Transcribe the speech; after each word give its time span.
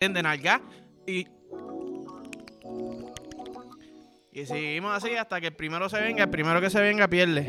de 0.00 0.22
nalga 0.22 0.62
y 1.06 1.26
y 4.32 4.46
seguimos 4.46 4.96
así 4.96 5.14
hasta 5.14 5.38
que 5.42 5.48
el 5.48 5.54
primero 5.54 5.90
se 5.90 6.00
venga, 6.00 6.24
el 6.24 6.30
primero 6.30 6.58
que 6.58 6.70
se 6.70 6.80
venga 6.80 7.06
pierde. 7.06 7.44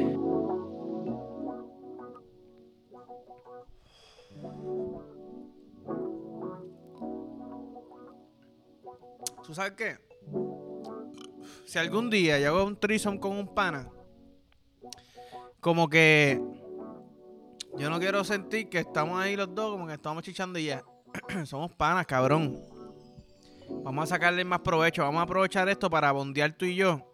¿Tú 9.46 9.54
sabes 9.54 9.72
qué? 9.78 9.98
Si 11.66 11.80
algún 11.80 12.10
día 12.10 12.38
yo 12.38 12.50
hago 12.50 12.66
un 12.66 12.78
trison 12.78 13.18
con 13.18 13.38
un 13.38 13.56
pana, 13.56 13.90
como 15.62 15.88
que 15.88 16.42
yo 17.78 17.90
no 17.90 17.98
quiero 18.00 18.26
sentir 18.26 18.68
que 18.68 18.80
estamos 18.80 19.22
ahí 19.22 19.38
los 19.38 19.56
dos, 19.56 19.72
como 19.72 19.88
que 19.88 19.94
estamos 19.94 20.24
chichando 20.24 20.60
y 20.60 20.66
ya. 20.66 20.84
Somos 21.46 21.72
panas, 21.74 22.06
cabrón. 22.06 22.60
Vamos 23.84 24.04
a 24.04 24.16
sacarle 24.16 24.44
más 24.44 24.60
provecho. 24.60 25.04
Vamos 25.04 25.20
a 25.20 25.24
aprovechar 25.24 25.68
esto 25.70 25.90
para 25.90 26.12
bondear 26.12 26.52
tú 26.54 26.66
y 26.66 26.76
yo. 26.76 27.08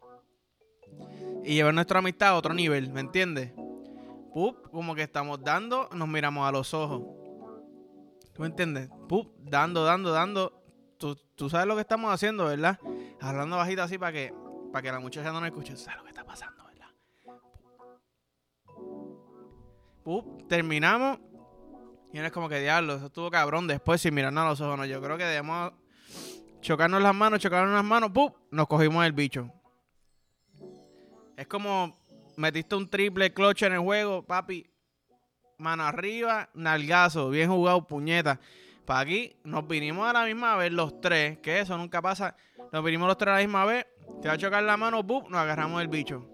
Y 1.43 1.55
llevar 1.55 1.73
nuestra 1.73 1.99
amistad 1.99 2.29
a 2.29 2.35
otro 2.35 2.53
nivel, 2.53 2.91
¿me 2.91 2.99
entiendes? 2.99 3.53
Pup, 4.33 4.69
como 4.69 4.93
que 4.95 5.03
estamos 5.03 5.41
dando, 5.43 5.89
nos 5.93 6.07
miramos 6.07 6.47
a 6.47 6.51
los 6.51 6.73
ojos. 6.73 7.03
¿Tú 8.33 8.41
me 8.41 8.47
entiendes? 8.47 8.89
Pup, 9.07 9.33
dando, 9.39 9.83
dando, 9.83 10.11
dando. 10.11 10.61
Tú, 10.97 11.15
tú 11.35 11.49
sabes 11.49 11.67
lo 11.67 11.75
que 11.75 11.81
estamos 11.81 12.13
haciendo, 12.13 12.45
¿verdad? 12.45 12.79
Hablando 13.21 13.57
bajito 13.57 13.81
así 13.83 13.97
para 13.97 14.11
que, 14.11 14.33
para 14.71 14.81
que 14.81 14.91
la 14.91 14.99
muchacha 14.99 15.31
no 15.31 15.39
nos 15.39 15.49
escuche. 15.49 15.77
¿Sabes 15.77 15.97
lo 15.97 16.03
que 16.03 16.09
está 16.09 16.25
pasando, 16.25 16.63
verdad? 16.65 16.89
Pup, 20.03 20.47
terminamos. 20.47 21.19
Y 22.13 22.19
es 22.19 22.31
como 22.31 22.49
que 22.49 22.59
diablo, 22.59 22.95
eso 22.95 23.07
estuvo 23.07 23.29
cabrón 23.29 23.67
después 23.67 24.01
sin 24.01 24.13
mirarnos 24.13 24.43
a 24.43 24.49
los 24.49 24.61
ojos. 24.61 24.77
No, 24.77 24.85
yo 24.85 25.01
creo 25.01 25.17
que 25.17 25.25
debemos 25.25 25.73
chocarnos 26.61 27.01
las 27.01 27.13
manos, 27.13 27.39
chocarnos 27.39 27.73
las 27.73 27.83
manos, 27.83 28.11
¡pum! 28.11 28.31
Nos 28.51 28.67
cogimos 28.67 29.05
el 29.05 29.11
bicho. 29.11 29.51
Es 31.35 31.47
como 31.47 31.95
metiste 32.37 32.75
un 32.75 32.89
triple 32.89 33.33
clutch 33.33 33.63
en 33.63 33.73
el 33.73 33.79
juego, 33.79 34.23
papi. 34.23 34.69
Mano 35.59 35.83
arriba, 35.83 36.49
nalgazo, 36.53 37.29
bien 37.29 37.49
jugado, 37.49 37.87
puñeta. 37.87 38.39
Para 38.85 39.01
aquí 39.01 39.35
nos 39.43 39.67
vinimos 39.67 40.07
a 40.07 40.13
la 40.13 40.25
misma 40.25 40.55
vez 40.55 40.71
los 40.71 41.01
tres, 41.01 41.39
que 41.39 41.59
eso 41.59 41.77
nunca 41.77 42.01
pasa. 42.01 42.35
Nos 42.71 42.83
vinimos 42.83 43.07
los 43.07 43.17
tres 43.17 43.33
a 43.33 43.35
la 43.35 43.41
misma 43.41 43.65
vez, 43.65 43.85
te 44.21 44.27
va 44.27 44.35
a 44.35 44.37
chocar 44.37 44.63
la 44.63 44.77
mano, 44.77 45.05
¡pum! 45.05 45.23
Nos 45.29 45.39
agarramos 45.39 45.81
el 45.81 45.87
bicho. 45.87 46.25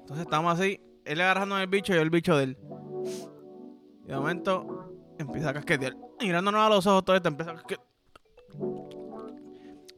Entonces 0.00 0.24
estamos 0.24 0.58
así, 0.58 0.80
él 1.04 1.20
agarrando 1.20 1.58
el 1.58 1.66
bicho 1.66 1.92
y 1.92 1.96
yo 1.96 2.02
el 2.02 2.10
bicho 2.10 2.36
de 2.36 2.44
él. 2.44 2.58
Y 4.06 4.08
de 4.08 4.16
momento 4.16 4.92
empieza 5.18 5.50
a 5.50 5.54
casquetear. 5.54 5.96
Mirándonos 6.20 6.60
a 6.60 6.68
los 6.68 6.86
ojos 6.86 7.04
todo 7.04 7.16
esto, 7.16 7.28
empieza 7.28 7.50
a 7.50 7.54
casquetear. 7.54 7.86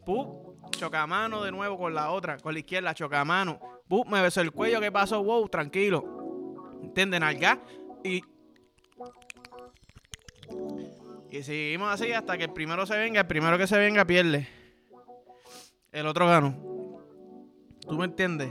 Pup, 0.06 0.70
chocamano 0.70 1.42
de 1.42 1.52
nuevo 1.52 1.76
con 1.76 1.94
la 1.94 2.10
otra, 2.10 2.38
con 2.38 2.54
la 2.54 2.60
izquierda, 2.60 2.94
chocamano. 2.94 3.60
Pup, 3.86 4.08
me 4.08 4.22
besó 4.22 4.40
el 4.40 4.52
cuello, 4.52 4.80
¿qué 4.80 4.90
pasó? 4.90 5.22
Wow, 5.22 5.48
tranquilo. 5.50 6.78
¿Entienden? 6.82 7.22
Alga. 7.22 7.60
Y. 8.02 8.22
Y 11.30 11.42
seguimos 11.42 11.92
así 11.92 12.10
hasta 12.10 12.38
que 12.38 12.44
el 12.44 12.52
primero 12.54 12.86
se 12.86 12.96
venga, 12.96 13.20
el 13.20 13.26
primero 13.26 13.58
que 13.58 13.66
se 13.66 13.76
venga 13.76 14.06
pierde. 14.06 14.48
El 15.92 16.06
otro 16.06 16.26
gano. 16.26 16.56
¿Tú 17.86 17.98
me 17.98 18.06
entiendes? 18.06 18.50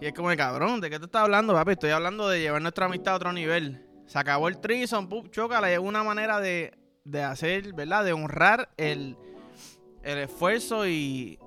Y 0.00 0.06
es 0.06 0.14
como 0.14 0.30
el 0.30 0.36
cabrón, 0.36 0.80
¿de 0.80 0.88
qué 0.88 0.98
te 0.98 1.04
estás 1.04 1.22
hablando, 1.22 1.52
papi? 1.52 1.72
Estoy 1.72 1.90
hablando 1.90 2.28
de 2.28 2.40
llevar 2.40 2.62
nuestra 2.62 2.86
amistad 2.86 3.14
a 3.14 3.16
otro 3.16 3.32
nivel. 3.32 3.93
Se 4.06 4.18
acabó 4.18 4.48
el 4.48 4.58
trison, 4.58 5.08
pup, 5.08 5.30
chócala. 5.30 5.72
Es 5.72 5.78
una 5.78 6.02
manera 6.02 6.40
de, 6.40 6.72
de 7.04 7.22
hacer, 7.22 7.72
¿verdad? 7.72 8.04
De 8.04 8.12
honrar 8.12 8.70
el 8.76 9.16
el 10.04 10.18
esfuerzo 10.18 10.86
y, 10.86 11.38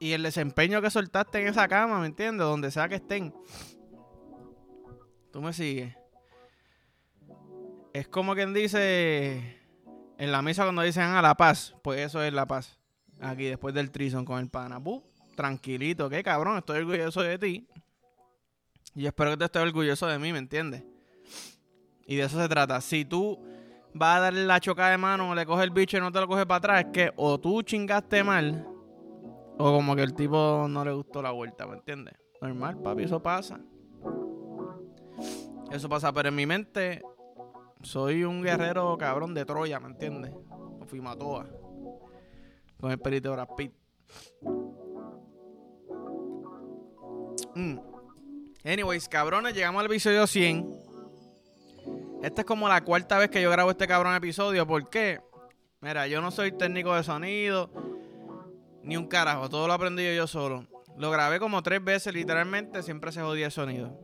y 0.00 0.12
el 0.12 0.22
desempeño 0.22 0.80
que 0.80 0.90
soltaste 0.90 1.40
en 1.40 1.48
esa 1.48 1.68
cama, 1.68 2.00
¿me 2.00 2.06
entiendes? 2.06 2.46
Donde 2.46 2.70
sea 2.70 2.88
que 2.88 2.96
estén. 2.96 3.34
Tú 5.30 5.42
me 5.42 5.52
sigues. 5.52 5.94
Es 7.92 8.08
como 8.08 8.34
quien 8.34 8.54
dice 8.54 9.60
en 10.18 10.32
la 10.32 10.42
misa 10.42 10.64
cuando 10.64 10.82
dicen 10.82 11.02
a 11.02 11.18
ah, 11.18 11.22
la 11.22 11.36
paz, 11.36 11.76
pues 11.82 12.00
eso 12.00 12.22
es 12.22 12.32
la 12.32 12.46
paz. 12.46 12.80
Aquí 13.20 13.44
después 13.44 13.74
del 13.74 13.90
trison 13.90 14.24
con 14.24 14.40
el 14.40 14.48
pana. 14.48 14.82
tranquilito, 15.36 16.08
qué 16.08 16.22
cabrón, 16.22 16.58
estoy 16.58 16.78
orgulloso 16.78 17.22
de 17.22 17.38
ti. 17.38 17.68
Y 18.94 19.06
espero 19.06 19.30
que 19.30 19.36
te 19.38 19.44
estés 19.44 19.62
orgulloso 19.62 20.06
de 20.06 20.18
mí, 20.18 20.32
¿me 20.32 20.38
entiendes? 20.38 20.84
Y 22.06 22.16
de 22.16 22.24
eso 22.24 22.40
se 22.40 22.48
trata. 22.48 22.80
Si 22.80 23.04
tú 23.04 23.38
va 24.00 24.16
a 24.16 24.20
darle 24.20 24.46
la 24.46 24.60
choca 24.60 24.88
de 24.90 24.98
mano, 24.98 25.34
le 25.34 25.46
coge 25.46 25.64
el 25.64 25.70
bicho 25.70 25.96
y 25.96 26.00
no 26.00 26.12
te 26.12 26.20
lo 26.20 26.28
coge 26.28 26.46
para 26.46 26.58
atrás, 26.58 26.84
es 26.86 26.92
que 26.92 27.12
o 27.16 27.38
tú 27.38 27.62
chingaste 27.62 28.22
mal, 28.22 28.66
o 29.58 29.72
como 29.72 29.96
que 29.96 30.02
el 30.02 30.14
tipo 30.14 30.66
no 30.68 30.84
le 30.84 30.92
gustó 30.92 31.22
la 31.22 31.30
vuelta, 31.30 31.66
¿me 31.66 31.74
entiendes? 31.74 32.14
Normal, 32.40 32.80
papi, 32.82 33.04
eso 33.04 33.22
pasa. 33.22 33.60
Eso 35.70 35.88
pasa, 35.88 36.12
pero 36.12 36.28
en 36.28 36.34
mi 36.34 36.46
mente 36.46 37.02
soy 37.82 38.24
un 38.24 38.42
guerrero 38.42 38.96
cabrón 38.98 39.34
de 39.34 39.44
Troya, 39.44 39.80
¿me 39.80 39.88
entiendes? 39.88 40.32
O 40.80 40.84
fui 40.86 41.00
matoa. 41.00 41.46
Con 42.78 42.90
el 42.90 42.98
perito 42.98 43.34
de 43.34 43.72
mm. 47.54 47.93
Anyways, 48.64 49.10
cabrones, 49.10 49.52
llegamos 49.52 49.80
al 49.80 49.86
episodio 49.86 50.26
100. 50.26 50.74
Esta 52.22 52.40
es 52.40 52.46
como 52.46 52.66
la 52.66 52.82
cuarta 52.82 53.18
vez 53.18 53.28
que 53.28 53.42
yo 53.42 53.50
grabo 53.50 53.70
este 53.70 53.86
cabrón 53.86 54.14
episodio. 54.14 54.66
¿Por 54.66 54.88
qué? 54.88 55.20
Mira, 55.82 56.06
yo 56.06 56.22
no 56.22 56.30
soy 56.30 56.50
técnico 56.50 56.94
de 56.94 57.02
sonido. 57.02 57.70
Ni 58.82 58.96
un 58.96 59.06
carajo. 59.06 59.50
Todo 59.50 59.66
lo 59.66 59.74
aprendí 59.74 60.16
yo 60.16 60.26
solo. 60.26 60.66
Lo 60.96 61.10
grabé 61.10 61.38
como 61.38 61.62
tres 61.62 61.84
veces, 61.84 62.14
literalmente. 62.14 62.82
Siempre 62.82 63.12
se 63.12 63.20
jodía 63.20 63.46
el 63.46 63.52
sonido. 63.52 64.00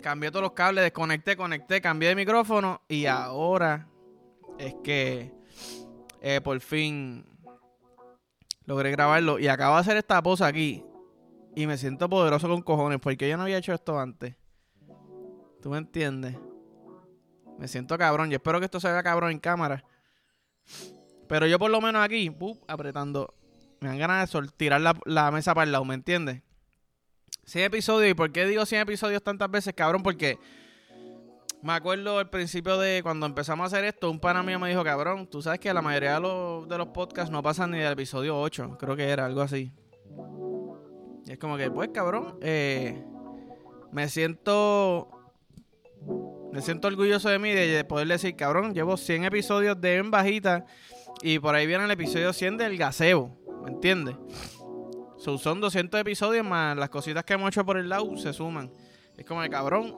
Cambié 0.00 0.30
todos 0.30 0.44
los 0.44 0.52
cables, 0.52 0.84
desconecté, 0.84 1.36
conecté, 1.36 1.82
cambié 1.82 2.08
de 2.08 2.14
micrófono. 2.14 2.80
Y 2.88 3.04
ahora 3.04 3.86
es 4.58 4.74
que 4.82 5.30
eh, 6.22 6.40
por 6.40 6.58
fin 6.60 7.26
logré 8.64 8.90
grabarlo. 8.92 9.38
Y 9.38 9.48
acabo 9.48 9.74
de 9.74 9.80
hacer 9.82 9.98
esta 9.98 10.22
posa 10.22 10.46
aquí. 10.46 10.82
Y 11.54 11.66
me 11.66 11.76
siento 11.76 12.08
poderoso 12.08 12.48
con 12.48 12.62
cojones. 12.62 12.98
Porque 13.00 13.28
yo 13.28 13.36
no 13.36 13.44
había 13.44 13.58
hecho 13.58 13.72
esto 13.72 13.98
antes. 13.98 14.36
¿Tú 15.60 15.70
me 15.70 15.78
entiendes? 15.78 16.36
Me 17.58 17.68
siento 17.68 17.96
cabrón. 17.96 18.30
Yo 18.30 18.36
espero 18.36 18.58
que 18.58 18.64
esto 18.64 18.80
se 18.80 18.90
vea 18.90 19.02
cabrón 19.02 19.30
en 19.30 19.38
cámara. 19.38 19.84
Pero 21.28 21.46
yo 21.46 21.58
por 21.58 21.70
lo 21.70 21.80
menos 21.80 22.04
aquí, 22.04 22.34
apretando. 22.66 23.34
Me 23.80 23.88
dan 23.88 23.98
ganas 23.98 24.30
de 24.30 24.48
tirar 24.56 24.80
la, 24.80 25.30
mesa 25.30 25.54
para 25.54 25.64
el 25.64 25.72
lado, 25.72 25.84
¿me 25.84 25.94
entiendes? 25.94 26.42
100 27.46 27.64
episodios. 27.64 28.10
¿Y 28.10 28.14
por 28.14 28.30
qué 28.30 28.46
digo 28.46 28.64
100 28.64 28.82
episodios 28.82 29.22
tantas 29.22 29.50
veces, 29.50 29.74
cabrón? 29.74 30.02
Porque 30.02 30.38
me 31.62 31.72
acuerdo 31.72 32.18
al 32.18 32.30
principio 32.30 32.78
de 32.78 33.02
cuando 33.02 33.26
empezamos 33.26 33.64
a 33.64 33.66
hacer 33.66 33.84
esto, 33.84 34.10
un 34.10 34.20
pana 34.20 34.42
mío 34.42 34.58
me 34.58 34.68
dijo, 34.68 34.84
cabrón, 34.84 35.26
tú 35.26 35.42
sabes 35.42 35.58
que 35.58 35.72
la 35.72 35.82
mayoría 35.82 36.14
de 36.14 36.20
los, 36.20 36.68
de 36.68 36.78
los 36.78 36.88
podcasts 36.88 37.30
no 37.30 37.42
pasan 37.42 37.72
ni 37.72 37.78
del 37.78 37.92
episodio 37.92 38.40
8. 38.40 38.76
Creo 38.78 38.94
que 38.94 39.08
era 39.08 39.26
algo 39.26 39.40
así. 39.40 39.72
Y 41.26 41.32
es 41.32 41.38
como 41.38 41.56
que, 41.56 41.70
pues, 41.70 41.90
cabrón, 41.90 42.38
eh, 42.40 43.04
me 43.92 44.08
siento 44.08 45.08
me 46.52 46.60
siento 46.60 46.88
orgulloso 46.88 47.30
de 47.30 47.38
mí 47.38 47.50
de 47.50 47.84
poder 47.84 48.08
decir, 48.08 48.36
cabrón, 48.36 48.74
llevo 48.74 48.96
100 48.96 49.24
episodios 49.24 49.80
de 49.80 49.96
En 49.96 50.10
Bajita 50.10 50.66
y 51.22 51.38
por 51.38 51.54
ahí 51.54 51.66
viene 51.66 51.84
el 51.84 51.90
episodio 51.90 52.32
100 52.32 52.58
del 52.58 52.76
Gasebo, 52.76 53.38
¿me 53.64 53.70
entiendes? 53.70 54.16
son 55.38 55.60
200 55.60 56.00
episodios 56.00 56.44
más 56.44 56.76
las 56.76 56.90
cositas 56.90 57.24
que 57.24 57.34
hemos 57.34 57.48
hecho 57.48 57.64
por 57.64 57.76
el 57.76 57.88
lado 57.88 58.16
se 58.16 58.32
suman. 58.32 58.72
Es 59.16 59.24
como 59.24 59.42
el 59.42 59.50
cabrón. 59.50 59.94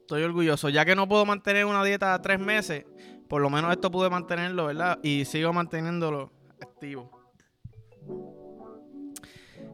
Estoy 0.00 0.22
orgulloso. 0.22 0.70
Ya 0.70 0.84
que 0.84 0.96
no 0.96 1.06
puedo 1.06 1.26
mantener 1.26 1.66
una 1.66 1.84
dieta 1.84 2.20
tres 2.22 2.40
meses, 2.40 2.86
por 3.28 3.42
lo 3.42 3.50
menos 3.50 3.70
esto 3.70 3.90
pude 3.90 4.08
mantenerlo, 4.08 4.66
¿verdad? 4.66 4.98
Y 5.02 5.26
sigo 5.26 5.52
manteniéndolo 5.52 6.32
activo. 6.60 7.10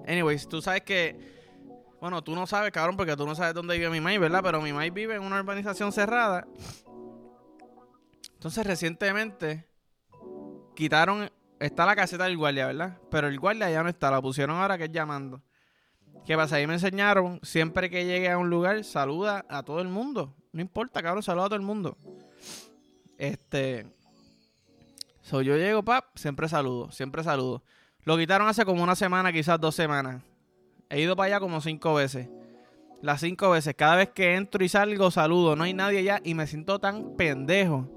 Anyways, 0.09 0.49
tú 0.49 0.63
sabes 0.63 0.83
que 0.83 1.39
bueno, 2.01 2.23
tú 2.23 2.35
no 2.35 2.47
sabes, 2.47 2.71
cabrón, 2.71 2.97
porque 2.97 3.17
tú 3.17 3.27
no 3.27 3.35
sabes 3.35 3.55
dónde 3.55 3.77
vive 3.77 3.91
mi 3.91 4.01
maíz, 4.01 4.21
¿verdad? 4.21 4.41
Pero 4.43 4.63
mi 4.63 4.73
maíz 4.73 4.93
vive 4.93 5.17
en 5.17 5.23
una 5.23 5.41
urbanización 5.41 5.93
cerrada. 5.93 6.47
Entonces, 8.35 8.65
recientemente 8.65 9.67
quitaron. 10.77 11.31
Está 11.59 11.85
la 11.87 11.97
caseta 11.97 12.25
del 12.25 12.37
guardia, 12.37 12.67
¿verdad? 12.67 12.99
Pero 13.11 13.27
el 13.27 13.41
guardia 13.41 13.69
ya 13.69 13.83
no 13.83 13.89
está, 13.89 14.13
la 14.13 14.23
pusieron 14.23 14.57
ahora 14.57 14.79
que 14.79 14.85
es 14.85 14.93
llamando. 14.93 15.43
¿Qué 16.25 16.37
pasa? 16.37 16.57
Ahí 16.57 16.69
me 16.69 16.75
enseñaron, 16.75 17.41
siempre 17.43 17.91
que 17.91 18.05
llegue 18.05 18.31
a 18.31 18.39
un 18.39 18.49
lugar, 18.49 18.85
saluda 18.85 19.45
a 19.49 19.65
todo 19.65 19.81
el 19.81 19.89
mundo. 19.89 20.37
No 20.53 20.61
importa, 20.61 21.03
cabrón, 21.03 21.25
saluda 21.25 21.47
a 21.47 21.49
todo 21.49 21.57
el 21.57 21.63
mundo. 21.63 21.99
Este. 23.17 23.93
So, 25.21 25.43
yo 25.43 25.57
llego, 25.57 25.83
pap, 25.83 26.17
siempre 26.17 26.49
saludo, 26.49 26.93
siempre 26.93 27.25
saludo. 27.25 27.65
Lo 28.05 28.17
quitaron 28.17 28.49
hace 28.49 28.65
como 28.65 28.83
una 28.83 28.97
semana, 28.97 29.33
quizás 29.33 29.61
dos 29.61 29.75
semanas. 29.75 30.23
He 30.91 31.01
ido 31.01 31.17
para 31.17 31.27
allá 31.27 31.41
como 31.41 31.61
cinco 31.61 31.95
veces. 31.95 32.29
Las 33.03 33.21
cinco 33.21 33.51
veces. 33.51 33.75
Cada 33.77 33.97
vez 33.97 34.11
que 34.11 34.35
entro 34.35 34.65
y 34.65 34.69
salgo, 34.69 35.11
saludo. 35.11 35.55
No 35.57 35.65
hay 35.65 35.75
nadie 35.75 35.99
allá 35.99 36.21
y 36.25 36.35
me 36.35 36.47
siento 36.47 36.79
tan 36.79 37.17
pendejo. 37.17 37.89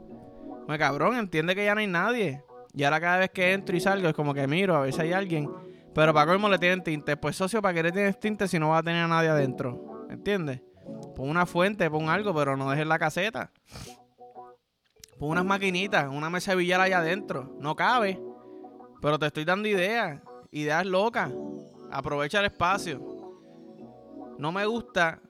Pues 0.67 0.77
cabrón, 0.77 1.15
entiende 1.15 1.55
que 1.55 1.65
ya 1.65 1.73
no 1.73 1.81
hay 1.81 1.87
nadie. 1.87 2.43
Y 2.73 2.83
ahora 2.83 3.01
cada 3.01 3.17
vez 3.17 3.31
que 3.31 3.53
entro 3.53 3.75
y 3.75 3.79
salgo 3.79 4.07
es 4.07 4.13
como 4.13 4.33
que 4.33 4.47
miro 4.47 4.75
a 4.75 4.81
ver 4.81 4.93
si 4.93 5.01
hay 5.01 5.13
alguien. 5.13 5.49
Pero 5.93 6.13
para 6.13 6.31
cómo 6.31 6.49
le 6.49 6.57
tienen 6.59 6.83
tinte. 6.83 7.17
Pues 7.17 7.35
socio, 7.35 7.61
¿para 7.61 7.73
qué 7.73 7.83
le 7.83 7.91
tienes 7.91 8.19
tinte 8.19 8.47
si 8.47 8.59
no 8.59 8.69
va 8.69 8.79
a 8.79 8.83
tener 8.83 9.03
a 9.03 9.07
nadie 9.07 9.29
adentro? 9.29 10.07
¿Entiendes? 10.09 10.61
Pon 11.15 11.29
una 11.29 11.45
fuente, 11.45 11.89
pon 11.89 12.09
algo, 12.09 12.33
pero 12.33 12.55
no 12.55 12.69
dejes 12.69 12.87
la 12.87 12.99
caseta. 12.99 13.51
Pon 15.19 15.29
unas 15.29 15.45
maquinitas, 15.45 16.07
una 16.09 16.29
mesa 16.29 16.51
de 16.51 16.57
billar 16.57 16.81
allá 16.81 16.99
adentro. 16.99 17.55
No 17.59 17.75
cabe. 17.75 18.21
Pero 19.01 19.19
te 19.19 19.25
estoy 19.25 19.43
dando 19.43 19.67
ideas. 19.67 20.21
Ideas 20.51 20.85
locas. 20.85 21.31
Aprovecha 21.91 22.39
el 22.39 22.45
espacio. 22.45 22.99
No 24.37 24.51
me 24.51 24.65
gusta 24.65 25.21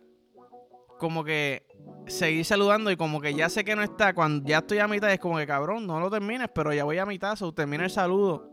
como 1.00 1.24
que 1.24 1.66
seguir 2.08 2.46
saludando 2.46 2.92
y 2.92 2.98
como 2.98 3.20
que 3.20 3.34
ya 3.34 3.50
sé 3.50 3.64
que 3.64 3.76
no 3.76 3.82
está. 3.82 4.14
Cuando 4.14 4.48
ya 4.48 4.60
estoy 4.60 4.80
a 4.80 4.88
mitad 4.88 5.12
es 5.12 5.20
como 5.20 5.38
que 5.38 5.48
cabrón, 5.48 5.88
no 5.88 6.00
lo 6.00 6.10
termines, 6.10 6.48
pero 6.54 6.74
ya 6.74 6.84
voy 6.84 6.98
a 6.98 7.06
mitad, 7.06 7.36
so 7.36 7.54
termina 7.54 7.84
el 7.84 7.90
saludo. 7.90 8.52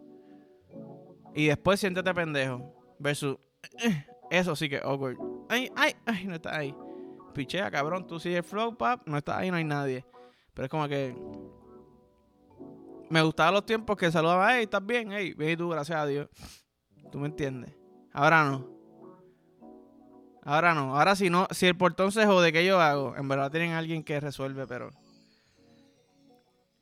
Y 1.34 1.46
después 1.46 1.80
siéntete 1.80 2.12
pendejo. 2.14 2.74
Versus, 2.98 3.36
eh, 3.84 4.06
eso 4.30 4.56
sí 4.56 4.68
que 4.68 4.78
awkward. 4.78 5.16
Ay, 5.48 5.70
ay, 5.76 5.94
ay, 6.06 6.26
no 6.26 6.34
está 6.34 6.56
ahí. 6.56 6.74
Pichea, 7.34 7.70
cabrón, 7.70 8.06
tú 8.06 8.18
sigues 8.18 8.44
flow, 8.44 8.76
pap, 8.76 9.06
no 9.06 9.18
está 9.18 9.38
ahí, 9.38 9.50
no 9.50 9.56
hay 9.56 9.64
nadie. 9.64 10.04
Pero 10.54 10.64
es 10.64 10.70
como 10.70 10.88
que. 10.88 11.14
Me 13.10 13.22
gustaban 13.22 13.54
los 13.54 13.64
tiempos 13.64 13.96
que 13.96 14.10
saludaba, 14.10 14.54
hey, 14.54 14.64
¿estás 14.64 14.84
bien? 14.84 15.10
Hey, 15.12 15.34
bien 15.36 15.52
y 15.52 15.56
tú, 15.56 15.68
gracias 15.68 15.98
a 15.98 16.06
Dios. 16.06 16.28
¿Tú 17.10 17.18
me 17.18 17.26
entiendes? 17.26 17.74
Ahora 18.12 18.44
no. 18.44 18.68
Ahora 20.42 20.74
no. 20.74 20.96
Ahora 20.96 21.16
si 21.16 21.30
no, 21.30 21.46
si 21.50 21.66
el 21.66 21.76
portón 21.76 22.12
se 22.12 22.26
jode, 22.26 22.52
¿qué 22.52 22.64
yo 22.64 22.80
hago? 22.80 23.16
En 23.16 23.28
verdad 23.28 23.50
tienen 23.50 23.72
alguien 23.72 24.02
que 24.02 24.20
resuelve, 24.20 24.66
pero. 24.66 24.90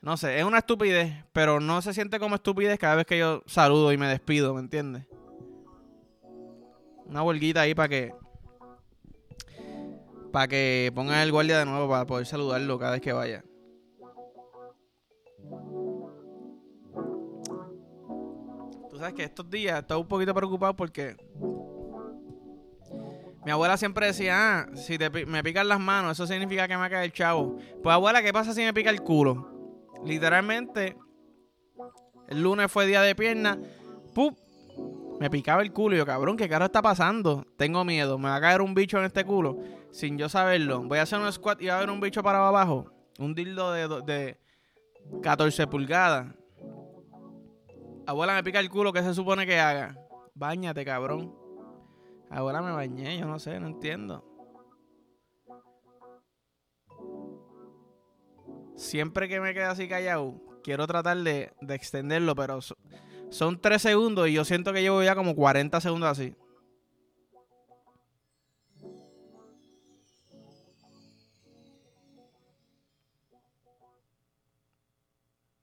No 0.01 0.17
sé, 0.17 0.39
es 0.39 0.45
una 0.45 0.59
estupidez, 0.59 1.25
pero 1.33 1.59
no 1.59 1.83
se 1.83 1.93
siente 1.93 2.21
como 2.21 2.37
estupidez 2.37 2.79
cada 2.79 2.95
vez 2.95 3.07
que 3.07 3.19
yo 3.19 3.43
saludo 3.47 3.93
y 3.93 3.97
me 3.97 4.07
despido, 4.07 4.55
¿me 4.55 4.61
entiendes? 4.61 5.07
Una 7.07 7.23
huelguita 7.23 7.63
ahí 7.63 7.75
para 7.75 7.89
que. 7.89 8.15
Para 10.33 10.49
que 10.49 10.93
pongan 10.95 11.21
el 11.21 11.33
guardia 11.33 11.59
de 11.59 11.67
nuevo 11.67 11.89
para 11.89 12.07
poder 12.07 12.27
saludarlo 12.27 12.79
cada 12.79 12.93
vez 12.93 13.01
que 13.01 13.13
vaya. 13.13 13.45
Tú 18.97 19.01
sabes 19.01 19.15
que 19.15 19.25
estos 19.25 19.51
días 19.51 19.81
estoy 19.81 20.01
un 20.01 20.09
poquito 20.09 20.33
preocupado 20.33 20.75
porque 20.75 21.19
mi 23.45 23.51
abuela 23.51 23.77
siempre 23.77 24.07
decía, 24.07 24.61
ah, 24.61 24.67
si 24.75 24.97
me 25.27 25.43
pican 25.43 25.69
las 25.69 25.79
manos, 25.79 26.13
eso 26.13 26.27
significa 26.27 26.67
que 26.67 26.79
me 26.79 26.89
cae 26.89 27.05
el 27.05 27.13
chavo. 27.13 27.59
Pues 27.83 27.93
abuela, 27.93 28.23
¿qué 28.23 28.33
pasa 28.33 28.55
si 28.55 28.63
me 28.63 28.73
pica 28.73 28.89
el 28.89 29.03
culo? 29.03 29.85
Literalmente, 30.03 30.97
el 32.29 32.43
lunes 32.43 32.73
fue 32.73 32.87
día 32.87 33.03
de 33.03 33.15
pierna, 33.15 33.59
¡pum! 34.15 34.35
Me 35.21 35.29
picaba 35.29 35.61
el 35.61 35.75
culo 35.75 35.95
y 35.95 35.99
yo, 35.99 36.07
cabrón, 36.07 36.39
¿qué 36.39 36.49
caro 36.49 36.65
está 36.65 36.81
pasando? 36.81 37.45
Tengo 37.59 37.85
miedo, 37.85 38.17
me 38.17 38.31
va 38.31 38.37
a 38.37 38.41
caer 38.41 38.63
un 38.63 38.73
bicho 38.73 38.97
en 38.97 39.05
este 39.05 39.27
culo 39.27 39.59
sin 39.91 40.17
yo 40.17 40.31
saberlo. 40.31 40.85
Voy 40.85 41.01
a 41.01 41.03
hacer 41.03 41.19
un 41.19 41.31
squat 41.31 41.61
y 41.61 41.67
va 41.67 41.75
a 41.75 41.77
haber 41.77 41.91
un 41.91 42.01
bicho 42.01 42.23
para 42.23 42.49
abajo. 42.49 42.91
Un 43.19 43.35
dildo 43.35 43.73
de, 43.73 43.89
de 44.07 44.41
14 45.23 45.67
pulgadas. 45.67 46.29
Abuela, 48.07 48.35
me 48.35 48.45
pica 48.45 48.61
el 48.61 48.71
culo, 48.71 48.93
¿qué 48.93 49.03
se 49.03 49.15
supone 49.15 49.45
que 49.47 49.59
haga? 49.59 49.99
Báñate, 50.33 50.85
cabrón. 50.85 51.35
Ahora 52.31 52.63
me 52.63 52.71
bañé, 52.71 53.19
yo 53.19 53.27
no 53.27 53.41
sé, 53.41 53.59
no 53.59 53.67
entiendo. 53.67 54.25
Siempre 58.77 59.29
que 59.29 59.41
me 59.41 59.55
quedo 59.55 59.71
así 59.71 59.89
callado, 59.89 60.41
quiero 60.63 60.87
tratar 60.87 61.17
de, 61.17 61.53
extenderlo, 61.69 62.37
pero 62.37 62.61
son 63.31 63.61
3 63.61 63.83
segundos 63.83 64.29
y 64.29 64.35
yo 64.35 64.45
siento 64.45 64.73
que 64.73 64.83
llevo 64.83 65.03
ya 65.03 65.17
como 65.17 65.35
40 65.35 65.81
segundos 65.81 66.11
así. 66.11 66.37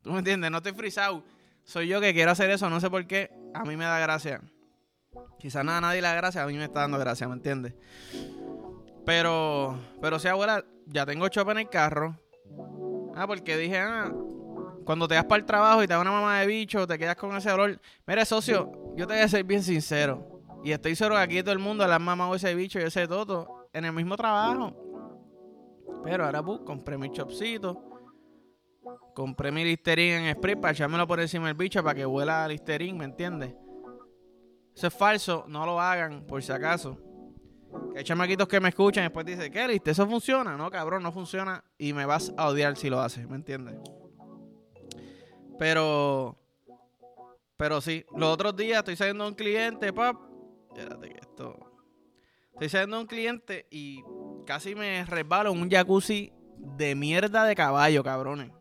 ¿Tú 0.02 0.12
me 0.12 0.20
entiendes? 0.20 0.52
No 0.52 0.58
estoy 0.58 0.74
frisado 0.74 1.24
soy 1.64 1.88
yo 1.88 2.02
que 2.02 2.14
quiero 2.14 2.32
hacer 2.32 2.50
eso, 2.50 2.70
no 2.70 2.80
sé 2.80 2.90
por 2.90 3.06
qué, 3.08 3.32
a 3.54 3.64
mí 3.64 3.76
me 3.76 3.86
da 3.86 4.00
gracia. 4.00 4.42
Quizás 5.40 5.64
nada, 5.64 5.82
nadie 5.82 6.02
le 6.02 6.08
da 6.08 6.16
gracia, 6.16 6.44
a 6.44 6.48
mí 6.48 6.54
me 6.54 6.66
está 6.66 6.82
dando 6.82 6.98
gracia, 6.98 7.28
¿me 7.28 7.34
entiendes? 7.34 7.74
Pero, 9.06 9.78
pero 10.02 10.20
si 10.20 10.28
abuela, 10.28 10.64
ya 10.86 11.06
tengo 11.06 11.28
chopa 11.28 11.52
en 11.52 11.60
el 11.60 11.70
carro. 11.70 12.18
Ah, 13.16 13.28
porque 13.28 13.58
dije, 13.58 13.78
ah, 13.78 14.12
cuando 14.86 15.08
te 15.08 15.16
vas 15.16 15.26
para 15.26 15.40
el 15.40 15.46
trabajo 15.46 15.84
y 15.84 15.88
te 15.88 15.94
da 15.94 16.00
una 16.00 16.12
mamá 16.12 16.40
de 16.40 16.48
bicho, 16.48 16.88
te 16.88 16.98
quedas 16.98 17.16
con 17.16 17.36
ese 17.36 17.52
olor. 17.52 17.80
Mire, 18.08 18.26
socio, 18.26 18.72
yo 18.96 19.06
te 19.08 19.14
voy 19.14 19.24
a 19.24 19.28
ser 19.28 19.44
bien 19.44 19.64
sincero. 19.64 20.42
Y 20.64 20.72
estoy 20.72 20.96
seguro 20.96 21.16
que 21.18 21.22
aquí 21.24 21.42
todo 21.42 21.52
el 21.52 21.60
mundo 21.60 21.86
le 21.86 21.94
han 21.94 22.02
mamado 22.02 22.36
ese 22.36 22.56
bicho 22.56 22.80
y 22.80 22.84
ese 22.84 23.08
toto 23.08 23.68
en 23.74 23.86
el 23.86 23.94
mismo 23.94 24.16
trabajo. 24.16 24.74
Pero 26.04 26.26
ahora, 26.26 26.42
pues, 26.42 26.62
compré 26.66 26.98
mi 26.98 27.12
chopcito 27.12 27.93
Compré 29.14 29.52
mi 29.52 29.64
Listerine 29.64 30.30
en 30.30 30.36
spray 30.36 30.56
para 30.56 30.72
echármelo 30.72 31.08
por 31.08 31.20
encima 31.20 31.48
del 31.48 31.56
bicho 31.56 31.84
para 31.84 31.96
que 31.96 32.06
huela 32.06 32.44
a 32.44 32.48
Listerine, 32.48 32.98
¿me 32.98 33.06
entiendes? 33.06 33.56
Eso 34.76 34.88
es 34.88 34.94
falso, 34.94 35.46
no 35.48 35.66
lo 35.66 35.80
hagan, 35.80 36.26
por 36.26 36.42
si 36.42 36.52
acaso. 36.52 36.98
hay 37.96 38.04
chamaquitos 38.04 38.48
que 38.48 38.60
me 38.60 38.70
escuchan 38.70 39.04
y 39.04 39.06
después 39.06 39.26
dicen, 39.26 39.52
¿qué 39.52 39.68
listo? 39.68 39.92
¿Eso 39.92 40.08
funciona? 40.08 40.58
No, 40.58 40.72
cabrón, 40.72 41.04
no 41.04 41.12
funciona 41.12 41.64
y 41.78 41.94
me 41.94 42.06
vas 42.06 42.34
a 42.38 42.50
odiar 42.50 42.76
si 42.76 42.90
lo 42.90 43.00
haces, 43.00 43.28
¿me 43.28 43.36
entiendes? 43.36 43.76
Pero, 45.60 46.38
pero 47.56 47.82
sí, 47.82 48.04
los 48.16 48.34
otros 48.34 48.56
días 48.56 48.80
estoy 48.80 48.96
saliendo 48.96 49.28
un 49.28 49.36
cliente, 49.36 49.94
pap. 49.94 50.18
Espérate 50.76 51.10
que 51.10 51.20
esto. 51.20 51.56
Estoy 52.54 52.70
saliendo 52.70 52.98
a 52.98 53.00
un 53.02 53.08
cliente 53.08 53.68
y 53.70 54.04
casi 54.46 54.74
me 54.74 55.06
resbalo 55.06 55.52
en 55.52 55.62
un 55.62 55.70
jacuzzi 55.70 56.34
de 56.58 56.96
mierda 56.96 57.46
de 57.46 57.56
caballo, 57.56 58.04
cabrones. 58.04 58.52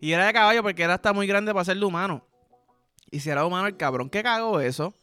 Y 0.00 0.12
era 0.12 0.26
de 0.26 0.32
caballo 0.32 0.62
porque 0.62 0.82
era 0.82 0.94
hasta 0.94 1.12
muy 1.12 1.26
grande 1.26 1.52
para 1.52 1.64
ser 1.64 1.82
humano. 1.82 2.24
Y 3.10 3.20
si 3.20 3.30
era 3.30 3.44
humano, 3.44 3.66
el 3.66 3.76
cabrón 3.76 4.10
que 4.10 4.22
cagó 4.22 4.60
eso, 4.60 4.94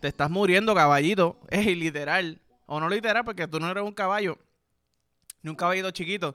te 0.00 0.08
estás 0.08 0.30
muriendo, 0.30 0.74
caballito. 0.74 1.38
Es 1.50 1.66
literal. 1.66 2.40
O 2.66 2.80
no 2.80 2.88
literal, 2.88 3.24
porque 3.24 3.46
tú 3.46 3.60
no 3.60 3.70
eres 3.70 3.84
un 3.84 3.92
caballo. 3.92 4.38
Ni 5.42 5.50
un 5.50 5.56
caballito 5.56 5.90
chiquito. 5.90 6.34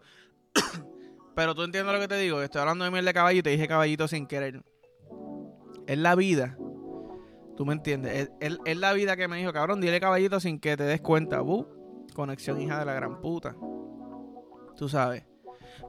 Pero 1.36 1.56
tú 1.56 1.64
entiendes 1.64 1.94
lo 1.94 2.00
que 2.00 2.08
te 2.08 2.18
digo. 2.18 2.42
Estoy 2.42 2.62
hablando 2.62 2.86
de 2.86 2.92
miel 2.92 3.06
de 3.06 3.14
caballo 3.14 3.40
y 3.40 3.44
te 3.44 3.50
dije 3.50 3.68
caballito 3.68 4.08
sin 4.08 4.28
querer. 4.28 4.64
Es 5.88 5.98
la 5.98 6.16
vida. 6.16 6.58
Tú 7.58 7.66
me 7.66 7.74
entiendes. 7.74 8.30
Es, 8.40 8.78
la 8.78 8.94
vida 8.94 9.18
que 9.18 9.28
me 9.28 9.38
dijo, 9.38 9.52
cabrón, 9.52 9.82
dile 9.82 10.00
caballito 10.00 10.40
sin 10.40 10.60
que 10.60 10.78
te 10.78 10.84
des 10.84 11.02
cuenta. 11.02 11.42
conexión 12.14 12.62
hija 12.62 12.80
de 12.80 12.86
la 12.86 12.94
gran 12.94 13.22
puta. 13.22 13.56
Tú 14.78 14.88
sabes. 14.88 15.29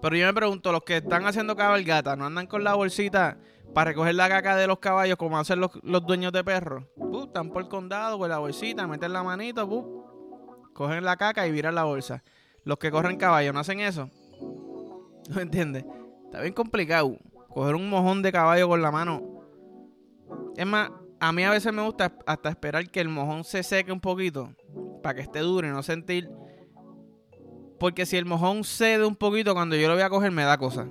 Pero 0.01 0.17
yo 0.17 0.27
me 0.27 0.35
pregunto, 0.35 0.73
los 0.73 0.83
que 0.83 0.99
están 0.99 1.27
haciendo 1.27 1.57
cabalgata, 1.57 2.17
¿no 2.17 2.27
andan 2.27 2.47
con 2.47 2.65
la 2.65 2.75
bolsita 2.75 3.39
para 3.75 3.91
recoger 3.91 4.15
la 4.15 4.29
caca 4.29 4.57
de 4.57 4.67
los 4.67 4.79
caballos 4.79 5.17
como 5.17 5.39
hacen 5.39 5.61
los, 5.61 5.71
dueños 6.07 6.33
de 6.33 6.45
perros? 6.45 6.85
están 7.25 7.51
por 7.51 7.63
el 7.63 7.69
condado 7.69 8.19
con 8.19 8.29
la 8.29 8.39
bolsita, 8.39 8.87
meten 8.87 9.13
la 9.13 9.23
manito, 9.23 9.69
cogen 10.73 11.05
la 11.05 11.17
caca 11.17 11.47
y 11.47 11.53
viran 11.53 11.75
la 11.75 11.85
bolsa. 11.85 12.25
Los 12.65 12.79
que 12.79 12.91
corren 12.91 13.17
caballo, 13.17 13.53
¿no 13.53 13.61
hacen 13.61 13.81
eso? 13.81 14.11
¿No 15.29 15.41
entiendes? 15.41 15.85
Está 16.25 16.41
bien 16.41 16.55
complicado. 16.55 17.17
Coger 17.49 17.75
un 17.75 17.89
mojón 17.89 18.23
de 18.23 18.33
caballo 18.33 18.69
con 18.69 18.83
la 18.83 18.91
mano. 18.91 19.23
Es 20.57 20.67
más, 20.67 20.91
a 21.21 21.33
mí 21.33 21.45
a 21.45 21.51
veces 21.51 21.73
me 21.73 21.83
gusta 21.83 22.13
hasta 22.27 22.49
esperar 22.49 22.89
que 22.91 23.01
el 23.01 23.09
mojón 23.09 23.45
se 23.45 23.63
seque 23.63 23.93
un 23.93 24.01
poquito 24.01 24.55
para 25.03 25.15
que 25.15 25.23
esté 25.23 25.41
duro 25.41 25.67
y 25.67 25.71
no 25.71 25.83
sentir 25.83 26.31
porque 27.81 28.05
si 28.05 28.19
el 28.19 28.27
mojón 28.27 28.63
cede 28.63 29.07
un 29.07 29.17
poquito 29.17 29.55
cuando 29.55 29.75
yo 29.75 29.89
lo 29.89 29.95
voy 29.95 30.03
a 30.03 30.11
coger, 30.11 30.31
me 30.31 30.45
da 30.45 30.59
cosa. 30.59 30.87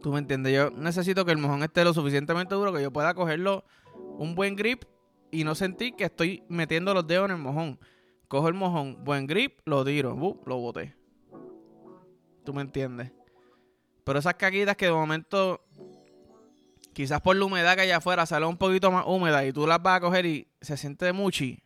¿Tú 0.00 0.10
me 0.10 0.18
entiendes? 0.18 0.54
Yo 0.54 0.70
necesito 0.70 1.26
que 1.26 1.32
el 1.32 1.38
mojón 1.38 1.62
esté 1.62 1.84
lo 1.84 1.92
suficientemente 1.92 2.54
duro 2.54 2.72
que 2.72 2.80
yo 2.80 2.90
pueda 2.90 3.12
cogerlo 3.12 3.62
un 4.16 4.34
buen 4.34 4.56
grip 4.56 4.84
y 5.30 5.44
no 5.44 5.54
sentir 5.54 5.96
que 5.96 6.04
estoy 6.04 6.42
metiendo 6.48 6.94
los 6.94 7.06
dedos 7.06 7.26
en 7.26 7.36
el 7.36 7.42
mojón. 7.42 7.78
Cojo 8.26 8.48
el 8.48 8.54
mojón, 8.54 9.04
buen 9.04 9.26
grip, 9.26 9.60
lo 9.66 9.84
tiro, 9.84 10.16
lo 10.46 10.56
boté. 10.56 10.96
¿Tú 12.42 12.54
me 12.54 12.62
entiendes? 12.62 13.12
Pero 14.04 14.18
esas 14.18 14.34
caquitas 14.34 14.76
que 14.78 14.86
de 14.86 14.92
momento, 14.92 15.60
quizás 16.94 17.20
por 17.20 17.36
la 17.36 17.44
humedad 17.44 17.74
que 17.74 17.82
hay 17.82 17.90
afuera, 17.90 18.24
sale 18.24 18.46
un 18.46 18.56
poquito 18.56 18.90
más 18.90 19.04
húmeda 19.06 19.44
y 19.44 19.52
tú 19.52 19.66
las 19.66 19.82
vas 19.82 19.98
a 19.98 20.00
coger 20.00 20.24
y 20.24 20.48
se 20.62 20.78
siente 20.78 21.04
de 21.04 21.12
muchi. 21.12 21.62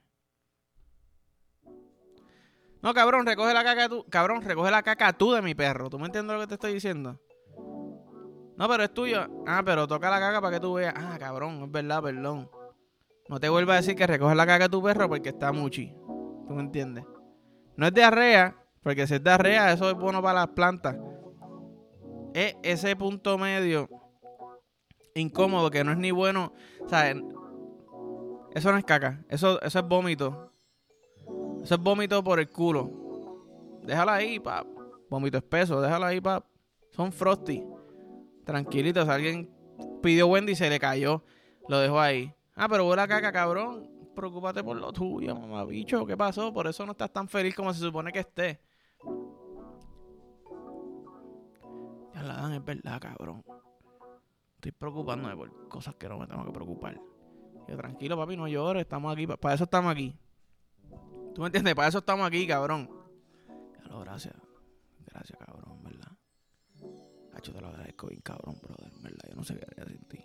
No, 2.87 2.95
cabrón, 2.95 3.26
recoge 3.26 3.52
la 3.52 3.64
caca 3.64 3.88
tú. 3.88 4.07
Cabrón, 4.09 4.43
recoge 4.43 4.71
la 4.71 4.81
caca 4.81 5.12
tú 5.12 5.33
de 5.33 5.43
mi 5.43 5.57
perro. 5.57 5.90
¿Tú 5.90 5.99
me 5.99 6.07
entiendes 6.07 6.37
lo 6.37 6.40
que 6.43 6.47
te 6.47 6.55
estoy 6.55 6.73
diciendo? 6.73 7.19
No, 8.57 8.69
pero 8.69 8.85
es 8.85 8.95
tuyo. 8.95 9.26
Ah, 9.45 9.61
pero 9.64 9.88
toca 9.88 10.09
la 10.09 10.21
caca 10.21 10.40
para 10.40 10.55
que 10.55 10.61
tú 10.61 10.75
veas. 10.75 10.95
Ah, 10.97 11.16
cabrón, 11.19 11.64
es 11.64 11.73
verdad, 11.73 12.00
perdón. 12.00 12.49
No 13.28 13.40
te 13.40 13.49
vuelvas 13.49 13.75
a 13.75 13.76
decir 13.78 13.97
que 13.97 14.07
recoge 14.07 14.37
la 14.37 14.47
caca 14.47 14.66
de 14.66 14.69
tu 14.69 14.81
perro 14.81 15.09
porque 15.09 15.31
está 15.31 15.50
muchi. 15.50 15.97
¿Tú 16.47 16.55
me 16.55 16.61
entiendes? 16.61 17.05
No 17.75 17.88
es 17.88 17.93
diarrea, 17.93 18.55
Porque 18.85 19.09
si 19.09 19.14
es 19.14 19.25
diarrea, 19.25 19.73
eso 19.73 19.90
es 19.90 19.97
bueno 19.97 20.23
para 20.23 20.43
las 20.43 20.49
plantas. 20.50 20.97
Es 22.35 22.55
ese 22.62 22.95
punto 22.95 23.37
medio 23.37 23.88
incómodo 25.16 25.73
que 25.73 25.83
no 25.83 25.90
es 25.90 25.99
ni 25.99 26.12
bueno. 26.12 26.52
O 26.78 26.87
eso 28.55 28.71
no 28.71 28.78
es 28.78 28.85
caca. 28.85 29.25
Eso, 29.28 29.61
eso 29.61 29.78
es 29.81 29.88
vómito. 29.88 30.52
Eso 31.67 31.75
es 31.75 31.81
vómito 31.81 32.23
por 32.23 32.39
el 32.39 32.49
culo. 32.49 32.89
Déjala 33.83 34.15
ahí, 34.15 34.39
pap. 34.39 34.69
Vómito 35.11 35.37
espeso, 35.37 35.81
déjala 35.81 36.07
ahí, 36.07 36.21
pap. 36.21 36.47
Son 36.93 37.11
frosty. 37.11 37.65
Tranquilitos, 38.45 39.09
alguien 39.09 39.51
pidió 40.01 40.29
Wendy 40.29 40.53
y 40.53 40.55
se 40.55 40.71
le 40.71 40.79
cayó. 40.79 41.25
Lo 41.67 41.81
dejó 41.81 41.99
ahí. 41.99 42.33
Ah, 42.55 42.69
pero 42.69 42.87
huele 42.87 43.03
a 43.03 43.09
caca, 43.09 43.33
cabrón. 43.33 43.91
Preocúpate 44.15 44.63
por 44.63 44.77
lo 44.77 44.93
tuyo, 44.93 45.35
mamá 45.35 45.65
bicho. 45.65 46.07
¿Qué 46.07 46.17
pasó? 46.17 46.53
Por 46.53 46.69
eso 46.69 46.87
no 46.87 46.93
estás 46.93 47.13
tan 47.13 47.27
feliz 47.27 47.57
como 47.57 47.75
se 47.75 47.81
supone 47.81 48.13
que 48.13 48.21
esté. 48.21 48.61
Ya 52.15 52.23
la 52.23 52.37
dan, 52.37 52.53
es 52.53 52.65
verdad, 52.65 53.01
cabrón. 53.01 53.43
Estoy 54.55 54.71
preocupándome 54.71 55.35
por 55.35 55.69
cosas 55.69 55.97
que 55.97 56.09
no 56.09 56.17
me 56.17 56.29
tengo 56.29 56.45
que 56.45 56.53
preocupar. 56.53 57.01
Yo, 57.67 57.77
tranquilo, 57.77 58.17
papi, 58.17 58.37
no 58.37 58.47
llores. 58.47 58.83
Estamos 58.83 59.13
aquí. 59.13 59.27
Para 59.27 59.57
eso 59.57 59.65
estamos 59.65 59.91
aquí. 59.91 60.17
¿Tú 61.37 61.43
me 61.43 61.49
entiendes? 61.49 61.75
Para 61.75 61.88
eso 61.88 61.99
estamos 61.99 62.26
aquí, 62.26 62.47
cabrón. 62.47 62.88
Lo, 63.90 64.00
gracias. 64.00 64.35
Gracias, 65.05 65.38
cabrón, 65.38 65.83
¿verdad? 65.83 66.11
Hacho, 67.35 67.52
te 67.52 67.61
lo 67.61 67.69
agradezco 67.69 68.07
bien, 68.07 68.23
cabrón, 68.23 68.59
brother, 68.62 68.90
¿verdad? 69.02 69.25
Yo 69.28 69.37
no 69.37 69.45
sé 69.45 69.55
qué 69.55 69.66
haría 69.71 69.85
sin 69.85 70.09
ti. 70.09 70.25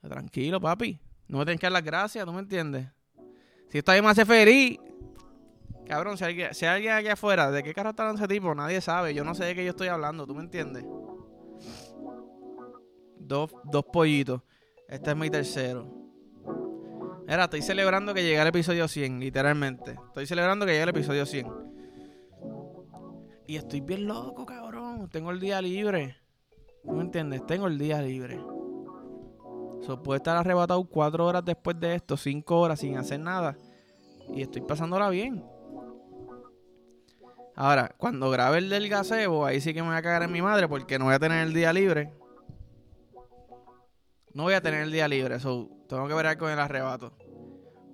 Tranquilo, 0.00 0.60
papi. 0.60 1.00
No 1.28 1.38
me 1.38 1.44
tienes 1.44 1.60
que 1.60 1.66
dar 1.66 1.72
las 1.72 1.84
gracias, 1.84 2.26
¿tú 2.26 2.32
me 2.32 2.40
entiendes? 2.40 2.88
Si 3.68 3.78
esto 3.78 3.92
ahí 3.92 4.02
me 4.02 4.08
hace 4.08 4.26
feliz. 4.26 4.80
Cabrón, 5.86 6.18
si 6.18 6.24
hay, 6.24 6.52
si 6.52 6.66
alguien 6.66 6.94
aquí 6.94 7.10
afuera, 7.10 7.52
¿de 7.52 7.62
qué 7.62 7.72
carro 7.72 7.90
está 7.90 8.10
ese 8.10 8.26
tipo? 8.26 8.52
Nadie 8.56 8.80
sabe. 8.80 9.14
Yo 9.14 9.22
no 9.22 9.36
sé 9.36 9.44
de 9.44 9.54
qué 9.54 9.64
yo 9.64 9.70
estoy 9.70 9.86
hablando, 9.86 10.26
¿tú 10.26 10.34
me 10.34 10.42
entiendes? 10.42 10.84
Dos, 13.20 13.52
dos 13.62 13.84
pollitos. 13.84 14.42
Este 14.88 15.10
es 15.10 15.16
mi 15.16 15.30
tercero. 15.30 16.07
Mira, 17.28 17.44
estoy 17.44 17.60
celebrando 17.60 18.14
que 18.14 18.22
llegue 18.22 18.40
al 18.40 18.48
episodio 18.48 18.88
100, 18.88 19.20
literalmente. 19.20 19.98
Estoy 20.06 20.26
celebrando 20.26 20.64
que 20.64 20.72
llegue 20.72 20.84
al 20.84 20.88
episodio 20.88 21.26
100. 21.26 21.46
Y 23.46 23.56
estoy 23.56 23.82
bien 23.82 24.06
loco, 24.06 24.46
cabrón. 24.46 25.10
Tengo 25.10 25.30
el 25.30 25.38
día 25.38 25.60
libre. 25.60 26.16
¿Tú 26.82 26.92
me 26.92 27.02
entiendes? 27.02 27.44
Tengo 27.46 27.66
el 27.66 27.76
día 27.76 28.00
libre. 28.00 28.40
So, 29.82 30.02
puedo 30.02 30.16
estar 30.16 30.38
arrebatado 30.38 30.82
cuatro 30.84 31.26
horas 31.26 31.44
después 31.44 31.78
de 31.78 31.96
esto, 31.96 32.16
cinco 32.16 32.60
horas 32.60 32.80
sin 32.80 32.96
hacer 32.96 33.20
nada. 33.20 33.58
Y 34.32 34.40
estoy 34.40 34.62
pasándola 34.62 35.10
bien. 35.10 35.44
Ahora, 37.56 37.94
cuando 37.98 38.30
grabe 38.30 38.56
el 38.56 38.70
del 38.70 38.88
gazebo, 38.88 39.44
ahí 39.44 39.60
sí 39.60 39.74
que 39.74 39.82
me 39.82 39.88
voy 39.88 39.98
a 39.98 40.02
cagar 40.02 40.22
en 40.22 40.32
mi 40.32 40.40
madre 40.40 40.66
porque 40.66 40.98
no 40.98 41.04
voy 41.04 41.14
a 41.14 41.18
tener 41.18 41.46
el 41.46 41.52
día 41.52 41.74
libre. 41.74 42.10
No 44.38 44.44
voy 44.44 44.54
a 44.54 44.60
tener 44.60 44.82
el 44.82 44.92
día 44.92 45.08
libre, 45.08 45.40
so, 45.40 45.68
tengo 45.88 46.06
que 46.06 46.14
ver 46.14 46.38
con 46.38 46.48
el 46.48 46.60
arrebato. 46.60 47.12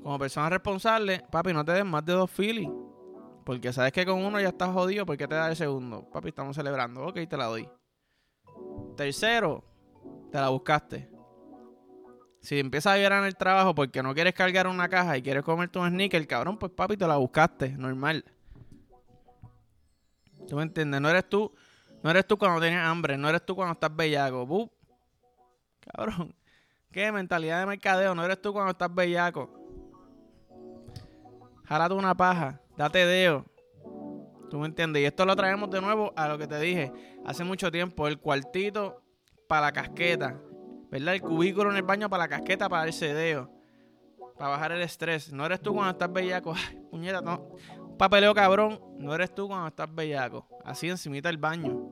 Como 0.03 0.19
persona 0.19 0.51
responsable, 0.51 1.25
papi, 1.31 1.55
no 1.55 1.65
te 1.65 1.73
des 1.73 1.87
más 1.87 2.05
de 2.05 2.13
dos 2.13 2.31
filis. 2.31 2.69
Porque 3.47 3.73
sabes 3.73 3.93
que 3.93 4.05
con 4.05 4.23
uno 4.23 4.39
ya 4.39 4.49
estás 4.49 4.69
jodido, 4.69 5.07
¿por 5.07 5.17
qué 5.17 5.27
te 5.27 5.37
da 5.37 5.49
el 5.49 5.57
segundo? 5.57 6.07
Papi, 6.11 6.29
estamos 6.29 6.55
celebrando. 6.55 7.07
Ok, 7.07 7.21
te 7.27 7.37
la 7.39 7.47
doy. 7.47 7.67
Tercero, 8.95 9.65
te 10.31 10.37
la 10.37 10.51
buscaste. 10.51 11.09
Si 12.43 12.59
empiezas 12.61 12.93
a 12.93 12.99
llorar 12.99 13.21
en 13.21 13.29
el 13.29 13.37
trabajo 13.37 13.75
porque 13.75 14.03
no 14.03 14.13
quieres 14.13 14.35
cargar 14.35 14.67
una 14.67 14.87
caja 14.91 15.17
y 15.17 15.23
quieres 15.23 15.45
comerte 15.45 15.79
un 15.79 15.89
sneaker, 15.89 16.27
cabrón, 16.27 16.59
pues 16.59 16.73
papi, 16.73 16.99
te 16.99 17.07
la 17.07 17.17
buscaste, 17.17 17.71
normal. 17.71 18.23
¿Tú 20.47 20.57
me 20.57 20.65
entiendes? 20.65 21.01
No 21.01 21.09
eres 21.09 21.27
tú, 21.27 21.51
no 22.03 22.11
eres 22.11 22.27
tú 22.27 22.37
cuando 22.37 22.61
tienes 22.61 22.81
hambre, 22.81 23.17
no 23.17 23.31
eres 23.31 23.47
tú 23.47 23.57
cuando 23.57 23.73
estás 23.73 23.97
bellaco. 23.97 24.47
Cabrón. 25.93 26.35
¿Qué 26.91 27.11
mentalidad 27.11 27.61
de 27.61 27.67
mercadeo? 27.67 28.14
No 28.14 28.25
eres 28.25 28.41
tú 28.41 28.53
cuando 28.53 28.71
estás 28.71 28.95
bellaco. 28.95 29.50
Jálate 31.64 31.95
una 31.95 32.14
paja. 32.14 32.61
Date 32.76 33.05
deo. 33.05 33.45
¿Tú 34.50 34.59
me 34.59 34.67
entiendes? 34.67 35.03
Y 35.03 35.07
esto 35.07 35.25
lo 35.25 35.35
traemos 35.35 35.71
de 35.71 35.81
nuevo 35.81 36.12
a 36.14 36.29
lo 36.29 36.38
que 36.38 36.47
te 36.47 36.59
dije 36.61 36.93
hace 37.25 37.43
mucho 37.43 37.73
tiempo. 37.73 38.07
El 38.07 38.19
cuartito 38.21 39.03
para 39.49 39.62
la 39.62 39.73
casqueta. 39.73 40.41
¿Verdad? 40.91 41.14
El 41.14 41.23
cubículo 41.23 41.71
en 41.71 41.76
el 41.76 41.83
baño 41.83 42.09
para 42.09 42.25
la 42.25 42.29
casqueta, 42.29 42.69
para 42.69 42.87
el 42.87 42.93
sedeo. 42.93 43.50
Para 44.38 44.50
bajar 44.50 44.73
el 44.73 44.83
estrés. 44.83 45.33
No 45.33 45.45
eres 45.45 45.61
tú 45.61 45.75
cuando 45.75 45.91
estás 45.91 46.12
bellaco. 46.12 46.55
Ay, 46.57 46.79
puñeta, 46.91 47.21
no. 47.21 47.49
papeleo 47.99 48.35
cabrón. 48.35 48.81
No 48.99 49.14
eres 49.14 49.35
tú 49.35 49.49
cuando 49.49 49.69
estás 49.69 49.93
bellaco. 49.93 50.47
Así 50.64 50.88
encimita 50.88 51.29
el 51.29 51.38
baño. 51.38 51.91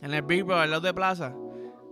En 0.00 0.14
el 0.14 0.22
Big 0.22 0.44
Brother, 0.44 0.64
al 0.64 0.70
lado 0.70 0.82
de 0.82 0.94
plaza. 0.94 1.34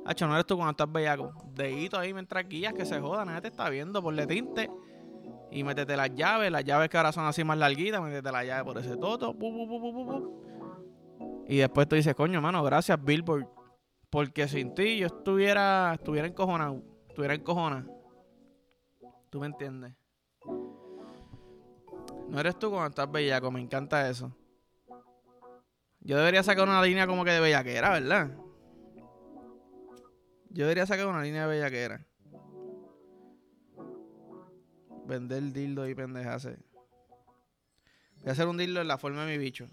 Hacho, 0.08 0.26
no 0.26 0.32
eres 0.32 0.46
tú 0.46 0.56
cuando 0.56 0.70
estás 0.70 0.90
bellaco. 0.90 1.34
Dedito 1.52 1.98
ahí 1.98 2.14
mientras 2.14 2.48
guías 2.48 2.72
que 2.72 2.86
se 2.86 2.98
joda, 2.98 3.26
nadie 3.26 3.42
te 3.42 3.48
está 3.48 3.68
viendo, 3.68 4.02
por 4.02 4.14
le 4.14 4.26
tinte. 4.26 4.70
Y 5.50 5.62
métete 5.62 5.98
las 5.98 6.14
llaves, 6.14 6.50
las 6.50 6.64
llaves 6.64 6.88
que 6.88 6.96
ahora 6.96 7.12
son 7.12 7.26
así 7.26 7.44
más 7.44 7.58
larguitas, 7.58 8.00
métete 8.00 8.32
la 8.32 8.42
llave 8.42 8.64
por 8.64 8.78
ese 8.78 8.96
toto. 8.96 9.36
y 11.46 11.58
después 11.58 11.86
tú 11.86 11.96
dices, 11.96 12.14
coño, 12.14 12.40
mano, 12.40 12.62
gracias 12.62 13.04
Billboard. 13.04 13.48
Porque 14.08 14.48
sin 14.48 14.74
ti 14.74 14.96
yo 14.96 15.08
estuviera, 15.08 15.92
estuviera 15.92 16.26
encojonado, 16.26 16.82
estuviera 17.06 17.34
encojonado. 17.34 17.92
¿Tú 19.28 19.40
me 19.40 19.46
entiendes? 19.48 19.92
No 22.30 22.40
eres 22.40 22.58
tú 22.58 22.70
cuando 22.70 22.88
estás 22.88 23.12
bellaco, 23.12 23.50
me 23.50 23.60
encanta 23.60 24.08
eso. 24.08 24.34
Yo 26.00 26.16
debería 26.16 26.42
sacar 26.42 26.66
una 26.66 26.80
línea 26.80 27.06
como 27.06 27.26
que 27.26 27.32
de 27.32 27.40
bellaquera, 27.40 27.90
¿verdad? 27.90 28.47
Yo 30.50 30.64
debería 30.64 30.86
sacar 30.86 31.06
una 31.06 31.22
línea 31.22 31.46
de 31.46 31.54
bellaquera. 31.54 32.06
Vender 35.06 35.52
dildo 35.52 35.88
y 35.88 35.94
pendejase. 35.94 36.58
Voy 38.20 38.28
a 38.28 38.32
hacer 38.32 38.46
un 38.46 38.56
dildo 38.56 38.80
en 38.80 38.88
la 38.88 38.98
forma 38.98 39.24
de 39.24 39.32
mi 39.32 39.38
bicho. 39.38 39.66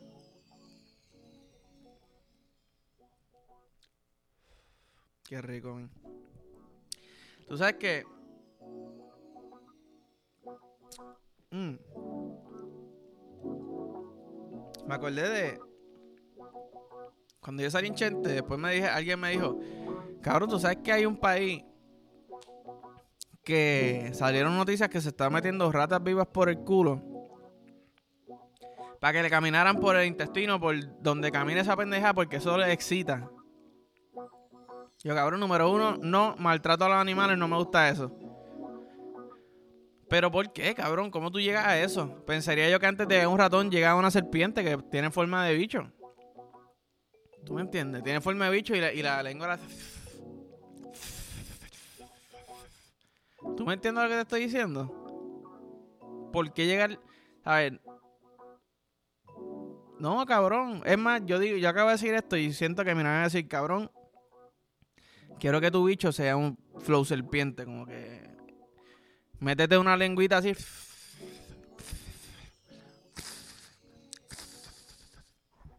Qué 5.27 5.41
rico, 5.41 5.73
man. 5.73 5.89
Tú 7.47 7.57
sabes 7.57 7.75
que. 7.75 8.03
Mm. 11.51 11.75
Me 14.87 14.93
acordé 14.93 15.29
de. 15.29 15.59
Cuando 17.39 17.63
yo 17.63 17.71
salí 17.71 17.87
en 17.87 17.95
Chente, 17.95 18.29
después 18.29 18.59
me 18.59 18.73
dije, 18.73 18.87
alguien 18.87 19.19
me 19.19 19.31
dijo, 19.31 19.59
Cabrón, 20.25 20.49
tú 20.49 20.59
sabes 20.59 20.77
que 20.77 20.91
hay 20.91 21.05
un 21.05 21.17
país 21.17 21.63
que 23.43 24.09
salieron 24.15 24.57
noticias 24.57 24.89
que 24.89 24.99
se 24.99 25.09
están 25.09 25.31
metiendo 25.31 25.71
ratas 25.71 26.01
vivas 26.01 26.25
por 26.25 26.49
el 26.49 26.57
culo 26.57 26.99
para 28.99 29.13
que 29.13 29.21
le 29.21 29.29
caminaran 29.29 29.79
por 29.79 29.95
el 29.95 30.07
intestino, 30.07 30.59
por 30.59 30.75
donde 30.99 31.31
camine 31.31 31.59
esa 31.59 31.77
pendeja, 31.77 32.11
porque 32.15 32.37
eso 32.37 32.57
le 32.57 32.73
excita. 32.73 33.29
Yo, 35.03 35.13
cabrón, 35.13 35.41
número 35.41 35.69
uno, 35.69 35.95
no 36.01 36.33
maltrato 36.39 36.85
a 36.85 36.89
los 36.89 36.97
animales, 36.97 37.37
no 37.37 37.47
me 37.47 37.57
gusta 37.57 37.87
eso. 37.87 38.11
Pero 40.09 40.31
¿por 40.31 40.51
qué, 40.53 40.73
cabrón? 40.73 41.11
¿Cómo 41.11 41.29
tú 41.29 41.39
llegas 41.39 41.67
a 41.67 41.79
eso? 41.79 42.25
Pensaría 42.25 42.67
yo 42.67 42.79
que 42.79 42.87
antes 42.87 43.07
de 43.07 43.27
un 43.27 43.37
ratón 43.37 43.69
llegaba 43.69 43.99
una 43.99 44.09
serpiente 44.09 44.63
que 44.63 44.75
tiene 44.89 45.11
forma 45.11 45.45
de 45.45 45.53
bicho. 45.53 45.91
¿Tú 47.45 47.53
me 47.53 47.61
entiendes? 47.61 48.01
Tiene 48.01 48.21
forma 48.21 48.45
de 48.45 48.51
bicho 48.51 48.75
y 48.75 48.81
la, 48.81 48.91
y 48.91 49.03
la 49.03 49.21
lengua 49.21 49.49
la... 49.49 49.59
¿Tú 53.55 53.65
me 53.65 53.73
entiendes 53.73 54.03
lo 54.03 54.09
que 54.09 54.15
te 54.15 54.21
estoy 54.21 54.41
diciendo? 54.41 56.29
¿Por 56.33 56.51
qué 56.53 56.65
llegar? 56.65 56.99
A 57.43 57.57
ver. 57.57 57.81
No, 59.99 60.25
cabrón. 60.25 60.81
Es 60.85 60.97
más, 60.97 61.21
yo 61.25 61.39
digo, 61.39 61.57
yo 61.57 61.69
acabo 61.69 61.87
de 61.87 61.95
decir 61.95 62.13
esto 62.13 62.35
y 62.35 62.51
siento 62.51 62.83
que 62.83 62.93
me 62.93 63.03
van 63.03 63.21
a 63.21 63.23
decir, 63.23 63.47
cabrón. 63.47 63.89
Quiero 65.39 65.61
que 65.61 65.71
tu 65.71 65.85
bicho 65.85 66.11
sea 66.11 66.35
un 66.35 66.57
flow 66.79 67.05
serpiente, 67.05 67.65
como 67.65 67.85
que. 67.85 68.35
Métete 69.39 69.77
una 69.77 69.95
lengüita 69.95 70.37
así. 70.37 70.53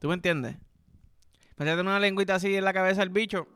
¿Tú 0.01 0.09
me 0.09 0.15
entiendes? 0.15 0.57
Métete 1.57 1.81
una 1.81 2.01
lengüita 2.01 2.37
así 2.37 2.55
en 2.55 2.65
la 2.65 2.73
cabeza 2.73 3.01
del 3.01 3.11
bicho. 3.11 3.47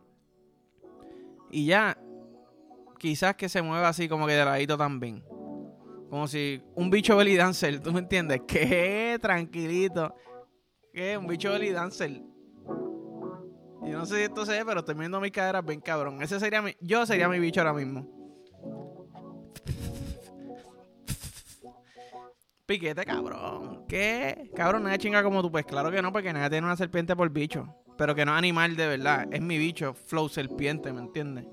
Y 1.51 1.67
ya, 1.67 1.97
quizás 3.01 3.35
que 3.35 3.49
se 3.49 3.63
mueva 3.63 3.89
así 3.89 4.09
como 4.09 4.27
que 4.27 4.35
de 4.35 4.45
ladito 4.45 4.77
también. 4.77 5.25
Como 6.11 6.29
si 6.29 6.63
un 6.75 6.91
bicho 6.91 7.17
belly 7.17 7.35
dancer, 7.35 7.81
¿tú 7.81 7.93
me 7.93 8.01
entiendes? 8.01 8.43
Que 8.47 9.19
tranquilito. 9.21 10.15
Que 10.93 11.17
un 11.17 11.27
bicho 11.27 11.51
belly 11.51 11.71
dancer. 11.71 12.23
Y 13.83 13.91
no 13.91 14.05
sé 14.05 14.17
si 14.17 14.23
esto 14.23 14.45
se 14.45 14.53
ve, 14.53 14.65
pero 14.65 14.81
estoy 14.81 14.95
viendo 14.95 15.21
mis 15.21 15.33
caderas 15.33 15.65
bien 15.65 15.81
cabrón. 15.81 16.23
Ese 16.23 16.39
sería 16.39 16.61
mi. 16.61 16.77
Yo 16.81 17.07
sería 17.07 17.29
mi 17.29 17.39
bicho 17.39 17.61
ahora 17.61 17.73
mismo. 17.73 18.07
Piquete, 22.67 23.05
cabrón. 23.05 23.87
¿Qué? 23.89 24.51
Cabrón, 24.55 24.83
nadie 24.83 24.99
chinga 24.99 25.23
como 25.23 25.41
tú. 25.41 25.51
Pues 25.51 25.65
claro 25.65 25.91
que 25.91 26.03
no, 26.03 26.13
porque 26.13 26.33
nadie 26.33 26.51
tiene 26.51 26.67
una 26.67 26.77
serpiente 26.77 27.17
por 27.17 27.31
bicho. 27.31 27.75
Pero 27.97 28.15
que 28.15 28.27
no 28.27 28.33
es 28.33 28.39
animal 28.39 28.77
de 28.77 28.87
verdad. 28.87 29.27
Es 29.31 29.41
mi 29.41 29.59
bicho, 29.59 29.95
flow 29.95 30.29
serpiente, 30.29 30.93
¿me 30.93 31.01
entiendes? 31.01 31.47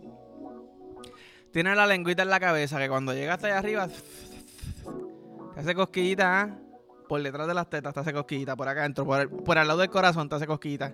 Tiene 1.51 1.75
la 1.75 1.87
lengüita 1.87 2.23
en 2.23 2.29
la 2.29 2.39
cabeza 2.39 2.77
que 2.77 2.89
cuando 2.89 3.13
llega 3.13 3.35
hasta 3.35 3.47
allá 3.47 3.59
arriba. 3.59 3.87
Te 5.53 5.59
hace 5.59 5.75
cosquillita, 5.75 6.41
¿ah? 6.41 6.59
Por 7.07 7.23
detrás 7.23 7.47
de 7.47 7.53
las 7.53 7.69
tetas 7.69 7.93
te 7.93 7.99
hace 8.01 8.13
cosquillita. 8.13 8.55
Por 8.55 8.67
acá 8.67 8.81
adentro, 8.81 9.05
por, 9.05 9.21
el, 9.21 9.29
por 9.29 9.57
al 9.57 9.67
lado 9.67 9.79
del 9.79 9.89
corazón 9.89 10.29
te 10.29 10.35
hace 10.35 10.45
cosquillita. 10.45 10.93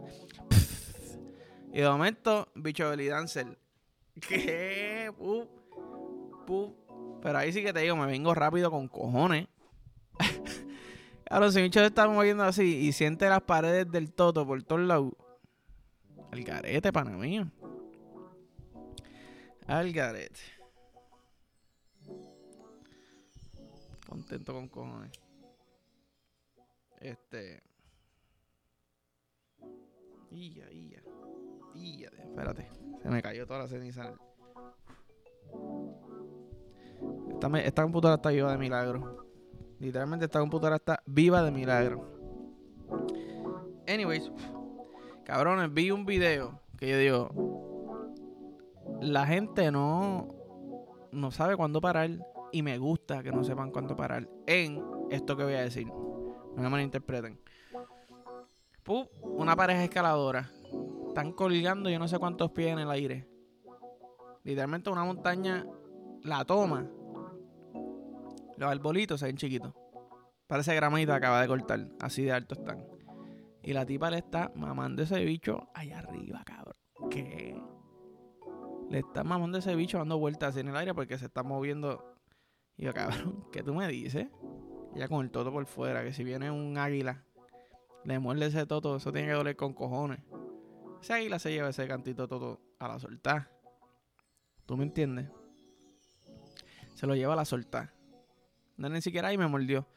Y 1.74 1.81
de 1.81 1.89
momento, 1.89 2.50
bicho 2.55 2.89
belly 2.89 3.07
dancer. 3.07 3.57
¿Qué? 4.27 5.12
Pup, 5.17 5.50
pup. 6.45 6.83
Pero 7.22 7.38
ahí 7.38 7.51
sí 7.51 7.63
que 7.63 7.74
te 7.74 7.79
digo, 7.79 7.95
me 7.95 8.05
vengo 8.05 8.33
rápido 8.33 8.69
con 8.72 8.88
cojones. 8.88 9.48
Claro, 11.25 11.51
si 11.51 11.63
bicho 11.63 11.79
está 11.79 12.07
moviendo 12.07 12.43
así 12.43 12.63
y 12.63 12.91
siente 12.91 13.27
las 13.27 13.41
paredes 13.41 13.89
del 13.89 14.12
toto 14.12 14.45
por 14.45 14.62
todos 14.62 14.81
lados. 14.81 15.13
El 16.31 16.43
garete, 16.43 16.93
pana 16.93 17.17
mío. 17.17 17.50
Al. 19.67 19.93
Contento 24.08 24.53
con 24.53 24.67
cojones. 24.67 25.12
Este. 27.00 27.63
Ia, 30.32 30.72
ia. 30.72 31.03
Ia, 31.75 32.10
espérate. 32.10 32.70
Se 33.01 33.10
me 33.10 33.22
cayó 33.22 33.48
toda 33.48 33.60
la 33.60 33.67
ceniza. 33.67 34.13
Esta, 37.32 37.60
esta 37.60 37.84
computadora 37.84 38.15
está 38.15 38.29
viva 38.29 38.51
de 38.51 38.58
milagro. 38.58 39.27
Literalmente 39.79 40.25
esta 40.25 40.39
computadora 40.39 40.77
está 40.77 41.03
viva 41.05 41.43
de 41.43 41.51
milagro. 41.51 42.13
Anyways, 43.88 44.32
cabrones, 45.25 45.74
vi 45.74 45.91
un 45.91 46.05
video 46.05 46.62
que 46.77 46.89
yo 46.89 46.98
digo, 46.98 47.72
la 49.01 49.25
gente 49.25 49.71
no, 49.71 50.27
no 51.12 51.31
sabe 51.31 51.55
cuándo 51.55 51.81
parar 51.81 52.09
y 52.51 52.62
me 52.62 52.77
gusta 52.77 53.23
que 53.23 53.31
no 53.31 53.43
sepan 53.43 53.71
cuándo 53.71 53.95
parar 53.95 54.29
en 54.47 54.83
esto 55.09 55.35
que 55.35 55.43
voy 55.43 55.53
a 55.53 55.62
decir. 55.62 55.88
No 55.88 56.62
me 56.62 56.69
malinterpreten. 56.69 57.39
Pup, 58.83 59.09
una 59.23 59.55
pareja 59.55 59.83
escaladora. 59.83 60.50
Están 61.07 61.31
colgando 61.31 61.89
yo 61.89 62.00
no 62.00 62.07
sé 62.07 62.19
cuántos 62.19 62.51
pies 62.51 62.73
en 62.73 62.79
el 62.79 62.91
aire. 62.91 63.27
Literalmente 64.43 64.89
una 64.89 65.03
montaña 65.03 65.65
la 66.21 66.43
toma. 66.45 66.89
Los 68.57 68.69
arbolitos 68.69 69.19
se 69.19 69.27
ven 69.27 69.38
chiquitos. 69.38 69.73
Parece 70.47 70.75
gramita 70.75 71.15
acaba 71.15 71.41
de 71.41 71.47
cortar. 71.47 71.88
Así 72.00 72.23
de 72.23 72.31
alto 72.31 72.55
están. 72.55 72.85
Y 73.63 73.73
la 73.73 73.85
tipa 73.85 74.12
le 74.12 74.17
está 74.17 74.51
mamando 74.55 75.03
ese 75.03 75.23
bicho 75.23 75.69
allá 75.73 76.00
arriba, 76.00 76.43
cabrón. 76.45 76.75
¿Qué? 77.09 77.59
Le 78.89 78.99
está 78.99 79.23
mamando 79.23 79.57
ese 79.57 79.75
bicho 79.75 79.97
dando 79.97 80.17
vueltas 80.17 80.55
en 80.57 80.67
el 80.67 80.75
aire 80.75 80.93
porque 80.93 81.17
se 81.17 81.25
está 81.25 81.43
moviendo. 81.43 82.15
Y 82.77 82.83
yo, 82.85 82.93
cabrón, 82.93 83.45
¿qué 83.51 83.63
tú 83.63 83.73
me 83.73 83.87
dices? 83.87 84.27
Ya 84.95 85.07
con 85.07 85.23
el 85.23 85.31
toto 85.31 85.51
por 85.51 85.65
fuera, 85.65 86.03
que 86.03 86.13
si 86.13 86.23
viene 86.23 86.51
un 86.51 86.77
águila, 86.77 87.23
le 88.03 88.19
muerde 88.19 88.47
ese 88.47 88.65
toto, 88.65 88.95
eso 88.95 89.11
tiene 89.11 89.27
que 89.29 89.33
doler 89.33 89.55
con 89.55 89.73
cojones. 89.73 90.19
Ese 91.01 91.13
águila 91.13 91.39
se 91.39 91.51
lleva 91.51 91.69
ese 91.69 91.87
cantito 91.87 92.27
toto 92.27 92.61
a 92.79 92.87
la 92.87 92.99
soltar. 92.99 93.51
¿Tú 94.65 94.77
me 94.77 94.83
entiendes? 94.83 95.29
Se 96.95 97.07
lo 97.07 97.15
lleva 97.15 97.33
a 97.33 97.37
la 97.37 97.45
soltar. 97.45 97.93
No 98.77 98.89
ni 98.89 99.01
siquiera 99.01 99.29
ahí 99.29 99.37
me 99.37 99.47
mordió. 99.47 99.87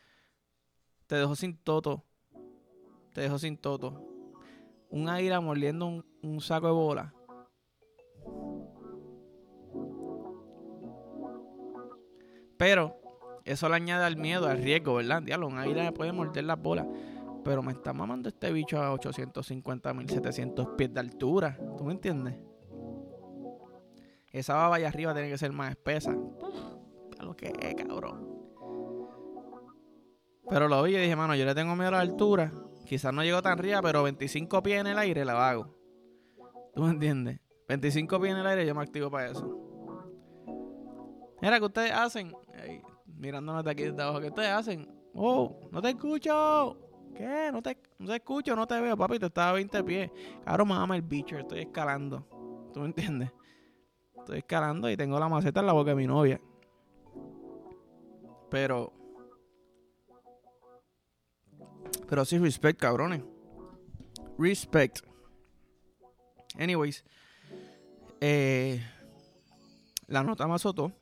Te 1.07 1.17
dejó 1.17 1.37
sin 1.37 1.57
toto 1.57 2.05
te 3.17 3.23
dejo 3.23 3.39
sin 3.39 3.57
toto. 3.57 3.99
Un 4.91 5.09
águila 5.09 5.41
mordiendo 5.41 5.87
un, 5.87 6.05
un 6.21 6.39
saco 6.43 6.67
de 6.67 6.75
bola. 6.75 7.15
Pero 12.57 12.97
eso 13.45 13.69
le 13.69 13.77
añade 13.77 14.05
al 14.05 14.17
miedo, 14.17 14.49
al 14.49 14.59
riesgo, 14.59 14.95
¿verdad? 14.95 15.23
Diablo, 15.23 15.47
un 15.47 15.59
águila 15.59 15.85
me 15.85 15.93
puede 15.93 16.13
morder 16.13 16.45
las 16.45 16.61
bolas. 16.61 16.87
Pero 17.45 17.63
me 17.63 17.73
está 17.73 17.93
mamando 17.93 18.29
este 18.29 18.51
bicho 18.51 18.83
a 18.83 18.93
850 18.93 19.95
mil 19.95 20.09
700 20.09 20.69
pies 20.77 20.93
de 20.93 21.01
altura. 21.01 21.57
¿Tú 21.79 21.85
me 21.85 21.93
entiendes? 21.93 22.35
Esa 24.33 24.55
baba 24.55 24.77
allá 24.77 24.89
arriba 24.89 25.15
tiene 25.15 25.31
que 25.31 25.39
ser 25.39 25.53
más 25.53 25.71
espesa. 25.71 26.15
A 27.19 27.25
lo 27.25 27.37
que 27.37 27.53
es, 27.59 27.75
cabrón. 27.77 28.27
Pero 30.49 30.69
lo 30.69 30.83
vi 30.83 30.97
y 30.97 31.01
dije, 31.01 31.17
mano, 31.17 31.35
yo 31.35 31.45
le 31.45 31.55
tengo 31.55 31.75
miedo 31.75 31.89
a 31.89 31.93
la 31.93 32.01
altura. 32.01 32.53
Quizás 32.85 33.13
no 33.13 33.23
llego 33.23 33.43
tan 33.43 33.59
arriba, 33.59 33.81
pero 33.83 34.03
25 34.03 34.63
pies 34.63 34.81
en 34.81 34.89
el 34.89 34.99
aire 34.99 35.25
la 35.25 35.49
hago. 35.49 35.75
¿Tú 36.75 36.83
me 36.83 36.91
entiendes? 36.91 37.41
25 37.69 38.21
pies 38.21 38.33
en 38.33 38.41
el 38.41 38.47
aire 38.47 38.67
yo 38.67 38.75
me 38.75 38.83
activo 38.83 39.11
para 39.11 39.31
eso. 39.31 39.67
Mira, 41.41 41.59
¿qué 41.59 41.65
ustedes 41.65 41.93
hacen? 41.93 42.33
Mirándonos 43.07 43.65
de 43.65 43.71
aquí 43.71 43.85
desde 43.85 44.03
abajo, 44.03 44.21
¿qué 44.21 44.29
ustedes 44.29 44.51
hacen? 44.51 44.89
Oh, 45.15 45.59
no 45.71 45.81
te 45.81 45.91
escucho. 45.91 46.77
¿Qué? 47.15 47.51
No 47.53 47.63
te, 47.63 47.79
no 47.99 48.09
te 48.09 48.17
escucho, 48.17 48.55
no 48.55 48.67
te 48.67 48.81
veo, 48.81 48.97
papi. 48.97 49.19
Te 49.19 49.27
estaba 49.27 49.51
a 49.51 49.55
20 49.55 49.85
pies. 49.85 50.11
Cabrón, 50.45 50.69
mama 50.69 50.97
el 50.97 51.03
bicho, 51.03 51.39
estoy 51.39 51.61
escalando. 51.61 52.27
¿Tú 52.75 52.81
me 52.81 52.87
entiendes? 52.87 53.31
Estoy 54.19 54.39
escalando 54.39 54.91
y 54.91 54.97
tengo 54.97 55.19
la 55.19 55.29
maceta 55.29 55.61
en 55.61 55.67
la 55.67 55.73
boca 55.73 55.91
de 55.91 55.97
mi 55.97 56.07
novia. 56.07 56.41
Pero 58.51 58.93
pero 62.09 62.25
sí, 62.25 62.39
respect, 62.39 62.81
cabrones. 62.81 63.23
Respect. 64.39 65.01
Anyways. 66.59 67.05
Eh, 68.21 68.81
la 70.07 70.23
nota 70.23 70.47
me 70.47 70.55
azotó. 70.55 70.93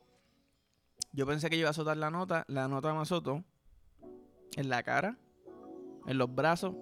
Yo 1.14 1.26
pensé 1.26 1.48
que 1.48 1.56
iba 1.56 1.68
a 1.68 1.70
azotar 1.70 1.96
la 1.96 2.10
nota. 2.10 2.44
La 2.48 2.68
nota 2.68 2.92
me 2.92 3.00
azotó. 3.00 3.42
En 4.56 4.68
la 4.68 4.82
cara. 4.82 5.16
En 6.06 6.18
los 6.18 6.34
brazos. 6.34 6.74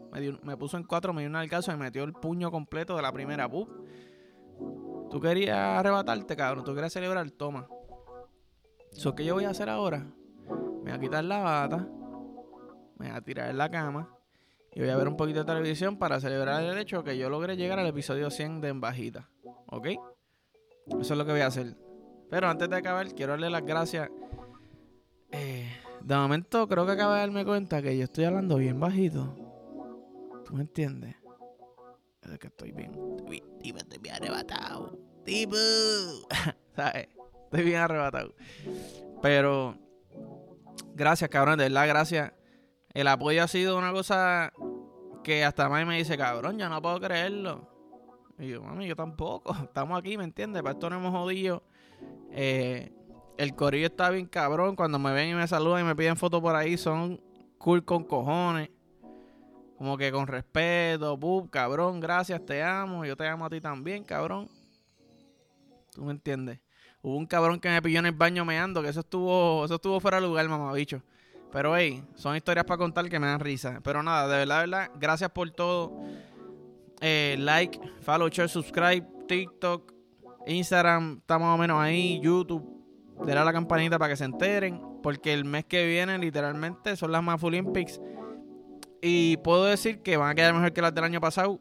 Me, 0.42 0.57
puso 0.57 0.77
en 0.77 0.85
cuatro, 0.85 1.12
me 1.12 1.23
dio 1.23 1.31
un 1.31 1.37
alcance 1.37 1.71
me 1.71 1.77
metió 1.77 2.03
el 2.03 2.12
puño 2.12 2.51
completo 2.51 2.97
de 2.97 3.03
la 3.03 3.12
primera. 3.12 3.49
Pup. 3.49 3.68
Tú 5.11 5.21
querías 5.21 5.59
arrebatarte, 5.59 6.35
cabrón. 6.35 6.64
Tú 6.64 6.75
querías 6.75 6.92
celebrar. 6.92 7.31
Toma. 7.31 7.68
So, 8.92 9.14
¿Qué 9.14 9.25
yo 9.25 9.35
voy 9.35 9.45
a 9.45 9.51
hacer 9.51 9.68
ahora? 9.68 10.07
Me 10.49 10.90
voy 10.90 10.92
a 10.92 10.99
quitar 10.99 11.25
la 11.25 11.38
bata 11.38 11.88
me 13.03 13.09
voy 13.09 13.16
a 13.16 13.21
tirar 13.21 13.51
en 13.51 13.59
la 13.59 13.68
cama 13.71 14.09
y 14.73 14.81
voy 14.81 14.88
a 14.88 14.97
ver 14.97 15.09
un 15.09 15.16
poquito 15.16 15.40
de 15.40 15.45
televisión 15.45 15.99
para 15.99 16.21
celebrar 16.21 16.62
el 16.62 16.79
hecho 16.79 17.03
que 17.03 17.18
yo 17.18 17.29
logré 17.29 17.57
llegar 17.57 17.79
al 17.79 17.87
episodio 17.87 18.31
100 18.31 18.61
de 18.61 18.68
En 18.68 18.81
Bajita. 18.81 19.29
¿Ok? 19.66 19.88
Eso 21.01 21.12
es 21.12 21.18
lo 21.18 21.27
que 21.27 21.33
voy 21.33 21.40
a 21.40 21.49
hacer. 21.49 21.77
Pero 22.33 22.49
antes 22.49 22.71
de 22.71 22.77
acabar, 22.77 23.07
quiero 23.14 23.33
darle 23.33 23.51
las 23.51 23.62
gracias. 23.62 24.09
Eh, 25.33 25.71
de 26.01 26.16
momento, 26.16 26.66
creo 26.66 26.87
que 26.87 26.92
acabo 26.92 27.12
de 27.12 27.18
darme 27.18 27.45
cuenta 27.45 27.83
que 27.83 27.95
yo 27.95 28.05
estoy 28.05 28.25
hablando 28.25 28.57
bien 28.57 28.81
bajito. 28.81 29.37
¿Tú 30.42 30.55
me 30.55 30.62
entiendes? 30.62 31.14
Es 32.23 32.38
que 32.38 32.47
estoy 32.47 32.73
bien. 32.73 32.92
Tipo, 33.61 33.81
estoy 33.81 33.99
bien 33.99 34.14
arrebatado. 34.14 34.99
Tipo. 35.27 35.57
¿Sabes? 36.75 37.09
Estoy 37.45 37.64
bien 37.64 37.83
arrebatado. 37.83 38.35
Pero. 39.21 39.77
Gracias, 40.95 41.29
cabrón. 41.29 41.59
De 41.59 41.64
verdad, 41.64 41.87
gracias 41.87 42.33
el 42.95 43.09
apoyo 43.09 43.42
ha 43.42 43.49
sido 43.49 43.77
una 43.77 43.92
cosa 43.92 44.55
que 45.23 45.45
hasta 45.45 45.68
más 45.68 45.87
me 45.87 45.99
dice, 45.99 46.16
cabrón, 46.16 46.59
yo 46.59 46.71
no 46.71 46.81
puedo 46.81 46.99
creerlo. 46.99 47.68
Y 48.38 48.49
yo, 48.49 48.62
mami, 48.62 48.87
yo 48.87 48.97
tampoco. 48.97 49.55
Estamos 49.64 49.99
aquí, 49.99 50.16
¿me 50.16 50.25
entiendes? 50.25 50.62
Para 50.62 50.73
esto 50.73 50.88
no 50.88 50.97
hemos 50.97 51.12
jodido. 51.12 51.62
Eh, 52.31 52.93
el 53.37 53.55
corillo 53.55 53.87
está 53.87 54.11
bien 54.11 54.27
cabrón. 54.27 54.77
Cuando 54.77 54.99
me 54.99 55.12
ven 55.12 55.31
y 55.31 55.35
me 55.35 55.47
saludan 55.47 55.83
y 55.83 55.85
me 55.85 55.97
piden 55.97 56.17
fotos 56.17 56.41
por 56.41 56.55
ahí, 56.55 56.77
son 56.77 57.21
cool 57.59 57.85
con 57.85 58.05
cojones. 58.05 58.71
Como 59.77 59.97
que 59.99 60.12
con 60.12 60.27
respeto, 60.27 61.17
bub, 61.17 61.51
cabrón, 61.51 61.99
gracias, 61.99 62.45
te 62.47 62.62
amo. 62.62 63.05
Yo 63.05 63.17
te 63.17 63.27
amo 63.27 63.47
a 63.47 63.51
ti 63.51 63.61
también, 63.61 64.05
cabrón. 64.05 64.49
¿Tú 65.93 66.05
me 66.05 66.12
entiendes? 66.12 66.61
Hubo 67.03 67.17
un 67.17 67.27
cabrón 67.27 67.59
que 67.59 67.69
me 67.69 67.83
pilló 67.83 67.99
en 67.99 68.07
el 68.07 68.12
baño 68.12 68.45
meando, 68.45 68.81
que 68.81 68.88
eso 68.88 69.01
estuvo, 69.01 69.65
eso 69.65 69.75
estuvo 69.75 69.99
fuera 69.99 70.21
de 70.21 70.27
lugar, 70.27 70.49
mamabicho. 70.49 71.03
Pero 71.51 71.77
hey, 71.77 72.03
son 72.15 72.37
historias 72.37 72.65
para 72.65 72.79
contar 72.79 73.09
que 73.09 73.19
me 73.19 73.27
dan 73.27 73.41
risa. 73.41 73.81
Pero 73.83 74.03
nada, 74.03 74.29
de 74.29 74.37
verdad, 74.37 74.61
de 74.61 74.71
verdad, 74.71 74.91
gracias 74.99 75.31
por 75.31 75.51
todo. 75.51 75.93
Eh, 77.01 77.37
like, 77.41 77.81
follow, 78.03 78.29
share, 78.29 78.49
subscribe, 78.49 79.05
TikTok, 79.27 79.91
Instagram, 80.46 81.18
está 81.18 81.38
más 81.38 81.55
o 81.55 81.59
menos 81.59 81.81
ahí, 81.81 82.20
YouTube. 82.20 82.68
Dale 83.24 83.40
a 83.40 83.44
la 83.44 83.52
campanita 83.52 83.98
para 83.98 84.11
que 84.11 84.16
se 84.16 84.24
enteren. 84.24 84.81
Porque 85.02 85.33
el 85.33 85.44
mes 85.44 85.64
que 85.64 85.87
viene, 85.87 86.18
literalmente, 86.18 86.96
son 86.96 87.12
las 87.12 87.22
Mafu 87.22 87.48
Olympics. 87.48 88.00
Y 89.00 89.37
puedo 89.38 89.64
decir 89.64 90.02
que 90.02 90.16
van 90.16 90.31
a 90.31 90.35
quedar 90.35 90.55
mejor 90.55 90.72
que 90.72 90.83
las 90.83 90.94
del 90.94 91.05
año 91.05 91.20
pasado. 91.20 91.61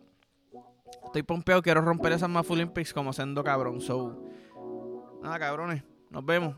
Estoy 1.05 1.23
pompeado, 1.23 1.61
quiero 1.61 1.81
romper 1.81 2.13
esas 2.13 2.29
Mafu 2.29 2.53
Olympics 2.53 2.93
como 2.93 3.13
siendo 3.13 3.43
cabrón. 3.43 3.81
So, 3.81 4.23
nada, 5.21 5.39
cabrones. 5.39 5.83
Nos 6.09 6.25
vemos. 6.25 6.55